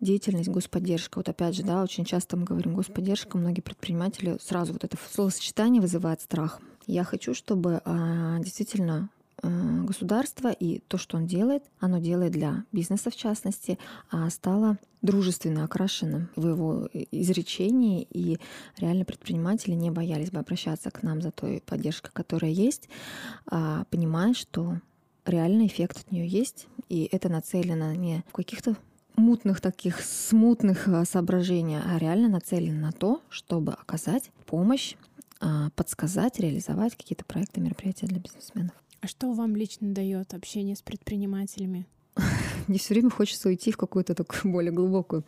деятельность, 0.00 0.48
господдержка. 0.48 1.18
Вот 1.18 1.28
опять 1.28 1.54
же, 1.54 1.62
да, 1.62 1.82
очень 1.82 2.04
часто 2.04 2.36
мы 2.36 2.44
говорим 2.44 2.74
господдержка, 2.74 3.38
многие 3.38 3.60
предприниматели 3.60 4.36
сразу 4.40 4.72
вот 4.72 4.84
это 4.84 4.96
словосочетание 5.10 5.80
вызывает 5.80 6.20
страх. 6.20 6.60
Я 6.86 7.04
хочу, 7.04 7.34
чтобы 7.34 7.80
а, 7.84 8.38
действительно 8.38 9.08
Э, 9.44 9.82
государство 9.82 10.52
и 10.52 10.78
то, 10.86 10.98
что 10.98 11.16
он 11.16 11.26
делает, 11.26 11.64
оно 11.80 11.98
делает 11.98 12.30
для 12.30 12.64
бизнеса 12.70 13.10
в 13.10 13.16
частности, 13.16 13.76
а 14.08 14.30
стало 14.30 14.78
дружественно 15.00 15.64
окрашенным 15.64 16.28
в 16.36 16.46
его 16.46 16.88
изречении, 17.10 18.06
и 18.12 18.38
реально 18.78 19.04
предприниматели 19.04 19.74
не 19.74 19.90
боялись 19.90 20.30
бы 20.30 20.38
обращаться 20.38 20.92
к 20.92 21.02
нам 21.02 21.20
за 21.20 21.32
той 21.32 21.60
поддержкой, 21.66 22.12
которая 22.12 22.52
есть, 22.52 22.88
а 23.46 23.84
понимая, 23.90 24.32
что 24.32 24.80
реальный 25.26 25.66
эффект 25.66 25.98
от 25.98 26.12
нее 26.12 26.28
есть, 26.28 26.68
и 26.88 27.08
это 27.10 27.28
нацелено 27.28 27.94
не 27.96 28.22
в 28.28 28.32
каких-то 28.32 28.76
мутных 29.16 29.60
таких 29.60 30.00
смутных 30.00 30.88
соображениях, 31.04 31.82
а 31.86 31.98
реально 31.98 32.28
нацелено 32.28 32.80
на 32.80 32.92
то, 32.92 33.20
чтобы 33.28 33.72
оказать 33.72 34.30
помощь, 34.46 34.94
подсказать, 35.74 36.38
реализовать 36.38 36.96
какие-то 36.96 37.24
проекты, 37.24 37.60
мероприятия 37.60 38.06
для 38.06 38.18
бизнесменов. 38.18 38.72
А 39.00 39.08
что 39.08 39.32
вам 39.32 39.56
лично 39.56 39.92
дает 39.92 40.32
общение 40.32 40.76
с 40.76 40.82
предпринимателями? 40.82 41.86
Мне 42.68 42.78
все 42.78 42.94
время 42.94 43.10
хочется 43.10 43.48
уйти 43.48 43.72
в 43.72 43.76
какое-то 43.76 44.14
такое 44.14 44.40
более 44.52 44.72
глубокое 44.72 45.24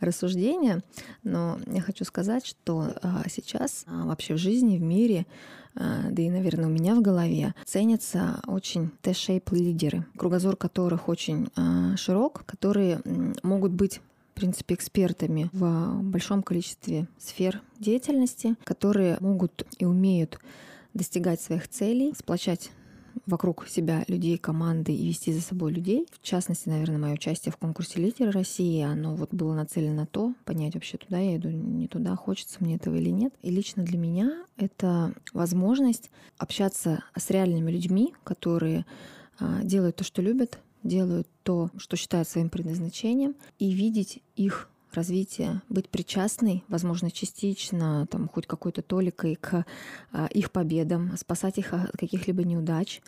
рассуждение, 0.00 0.82
но 1.22 1.58
я 1.66 1.80
хочу 1.80 2.04
сказать, 2.04 2.46
что 2.46 2.92
а, 3.02 3.24
сейчас 3.28 3.84
а, 3.86 4.06
вообще 4.06 4.34
в 4.34 4.38
жизни, 4.38 4.78
в 4.78 4.82
мире, 4.82 5.26
а, 5.74 6.10
да 6.10 6.22
и, 6.22 6.30
наверное, 6.30 6.66
у 6.66 6.70
меня 6.70 6.94
в 6.94 7.02
голове 7.02 7.54
ценятся 7.64 8.40
очень 8.46 8.90
T-shape 9.02 9.54
лидеры, 9.54 10.06
кругозор 10.16 10.56
которых 10.56 11.08
очень 11.08 11.48
широк, 11.96 12.44
которые 12.46 13.00
могут 13.42 13.72
быть 13.72 14.00
принципе, 14.36 14.74
экспертами 14.74 15.50
в 15.52 16.00
большом 16.02 16.42
количестве 16.42 17.08
сфер 17.18 17.60
деятельности, 17.78 18.54
которые 18.64 19.16
могут 19.20 19.66
и 19.78 19.84
умеют 19.84 20.38
достигать 20.94 21.40
своих 21.40 21.68
целей, 21.68 22.14
сплочать 22.16 22.70
вокруг 23.26 23.66
себя 23.66 24.04
людей, 24.08 24.38
команды 24.38 24.94
и 24.94 25.08
вести 25.08 25.32
за 25.32 25.40
собой 25.40 25.72
людей. 25.72 26.06
В 26.12 26.22
частности, 26.22 26.68
наверное, 26.68 26.98
мое 26.98 27.14
участие 27.14 27.52
в 27.52 27.56
конкурсе 27.56 28.00
«Лидер 28.00 28.30
России», 28.30 28.82
оно 28.82 29.14
вот 29.14 29.32
было 29.32 29.54
нацелено 29.54 29.94
на 29.94 30.06
то, 30.06 30.34
понять 30.44 30.74
вообще, 30.74 30.98
туда 30.98 31.18
я 31.18 31.36
иду, 31.36 31.48
не 31.48 31.88
туда, 31.88 32.14
хочется 32.14 32.58
мне 32.60 32.76
этого 32.76 32.96
или 32.96 33.10
нет. 33.10 33.32
И 33.42 33.50
лично 33.50 33.82
для 33.82 33.98
меня 33.98 34.44
это 34.56 35.14
возможность 35.32 36.10
общаться 36.38 37.02
с 37.16 37.30
реальными 37.30 37.70
людьми, 37.70 38.14
которые 38.22 38.84
а, 39.38 39.62
делают 39.62 39.96
то, 39.96 40.04
что 40.04 40.22
любят, 40.22 40.58
делают 40.86 41.28
то, 41.42 41.70
что 41.76 41.96
считают 41.96 42.28
своим 42.28 42.48
предназначением, 42.48 43.34
и 43.58 43.72
видеть 43.72 44.22
их 44.34 44.68
развития, 44.92 45.62
быть 45.68 45.88
причастной, 45.88 46.64
возможно, 46.68 47.10
частично, 47.10 48.06
там, 48.10 48.28
хоть 48.28 48.46
какой-то 48.46 48.82
толикой 48.82 49.36
к 49.36 49.66
а, 50.12 50.26
их 50.26 50.50
победам, 50.50 51.16
спасать 51.16 51.58
их 51.58 51.72
от 51.72 51.92
каких-либо 51.96 52.44
неудач. 52.44 53.02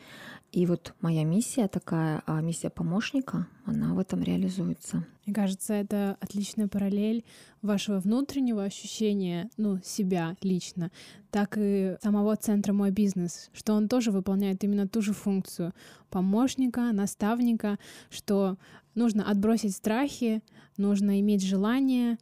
И 0.51 0.65
вот 0.65 0.95
моя 1.03 1.25
миссия 1.25 1.69
такая, 1.69 2.23
а 2.27 2.41
миссия 2.41 2.71
помощника, 2.71 3.47
она 3.67 3.93
в 3.93 3.99
этом 3.99 4.23
реализуется. 4.23 5.05
Мне 5.27 5.35
кажется, 5.35 5.75
это 5.75 6.17
отличная 6.21 6.69
параллель 6.69 7.23
вашего 7.61 7.99
внутреннего 7.99 8.65
ощущения, 8.65 9.51
ну, 9.59 9.79
себя 9.85 10.37
лично, 10.41 10.91
так 11.31 11.59
и 11.59 11.99
самого 12.03 12.35
центра 12.37 12.73
«Мой 12.73 12.91
бизнес», 12.91 13.51
что 13.53 13.75
он 13.75 13.89
тоже 13.89 14.11
выполняет 14.11 14.65
именно 14.65 14.89
ту 14.89 15.03
же 15.03 15.13
функцию 15.13 15.75
помощника, 16.09 16.93
наставника, 16.93 17.79
что 18.09 18.57
нужно 18.95 19.31
отбросить 19.31 19.77
страхи, 19.77 20.43
нужно 20.79 21.21
иметь 21.21 21.45
желание, 21.45 22.17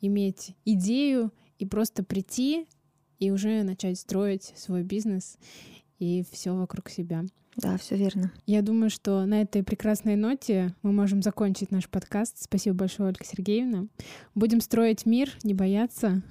иметь 0.00 0.56
идею 0.64 1.30
и 1.58 1.66
просто 1.66 2.02
прийти 2.02 2.66
и 3.18 3.30
уже 3.30 3.62
начать 3.64 3.98
строить 3.98 4.54
свой 4.56 4.82
бизнес 4.82 5.36
и 5.98 6.24
все 6.30 6.54
вокруг 6.54 6.88
себя. 6.88 7.24
Да, 7.56 7.78
все 7.78 7.96
верно. 7.96 8.30
Я 8.46 8.60
думаю, 8.60 8.90
что 8.90 9.24
на 9.24 9.40
этой 9.40 9.62
прекрасной 9.62 10.14
ноте 10.14 10.74
мы 10.82 10.92
можем 10.92 11.22
закончить 11.22 11.70
наш 11.70 11.88
подкаст. 11.88 12.36
Спасибо 12.38 12.76
большое, 12.76 13.08
Ольга 13.08 13.24
Сергеевна. 13.24 13.86
Будем 14.34 14.60
строить 14.60 15.06
мир, 15.06 15.30
не 15.42 15.54
бояться 15.54 16.22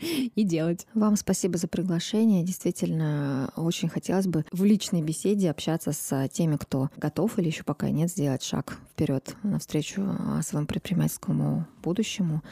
и 0.00 0.42
делать. 0.42 0.88
Вам 0.94 1.14
спасибо 1.14 1.56
за 1.56 1.68
приглашение. 1.68 2.42
Действительно, 2.42 3.52
очень 3.54 3.88
хотелось 3.88 4.26
бы 4.26 4.44
в 4.50 4.64
личной 4.64 5.02
беседе 5.02 5.50
общаться 5.50 5.92
с 5.92 6.28
теми, 6.28 6.56
кто 6.56 6.90
готов 6.96 7.38
или 7.38 7.46
еще 7.46 7.62
пока 7.62 7.88
нет 7.90 8.10
сделать 8.10 8.42
шаг 8.42 8.80
вперед 8.90 9.36
навстречу 9.42 10.02
а, 10.04 10.42
своему 10.42 10.66
предпринимательскому 10.66 11.66
будущему 11.82 12.42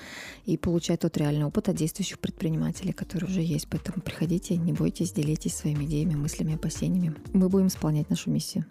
и 0.44 0.56
получать 0.56 1.00
тот 1.00 1.16
реальный 1.16 1.44
опыт 1.44 1.68
от 1.68 1.76
действующих 1.76 2.18
предпринимателей, 2.18 2.92
которые 2.92 3.30
уже 3.30 3.40
есть. 3.40 3.68
Поэтому 3.68 4.02
приходите, 4.02 4.56
не 4.56 4.72
бойтесь, 4.72 5.12
делитесь 5.12 5.54
своими 5.54 5.84
идеями, 5.84 6.14
мыслями, 6.14 6.54
опасениями. 6.54 7.14
Мы 7.32 7.48
будем 7.48 7.68
исполнять 7.68 8.10
наш 8.10 8.19
нашу 8.20 8.30
миссию. 8.30 8.64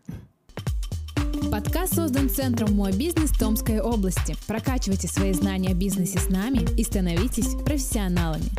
Подкаст 1.51 1.95
создан 1.95 2.29
Центром 2.29 2.73
«Мой 2.73 2.91
бизнес» 2.91 3.31
Томской 3.31 3.79
области. 3.79 4.35
Прокачивайте 4.47 5.07
свои 5.07 5.33
знания 5.33 5.71
о 5.71 5.73
бизнесе 5.73 6.19
с 6.19 6.29
нами 6.29 6.67
и 6.77 6.83
становитесь 6.83 7.55
профессионалами. 7.65 8.49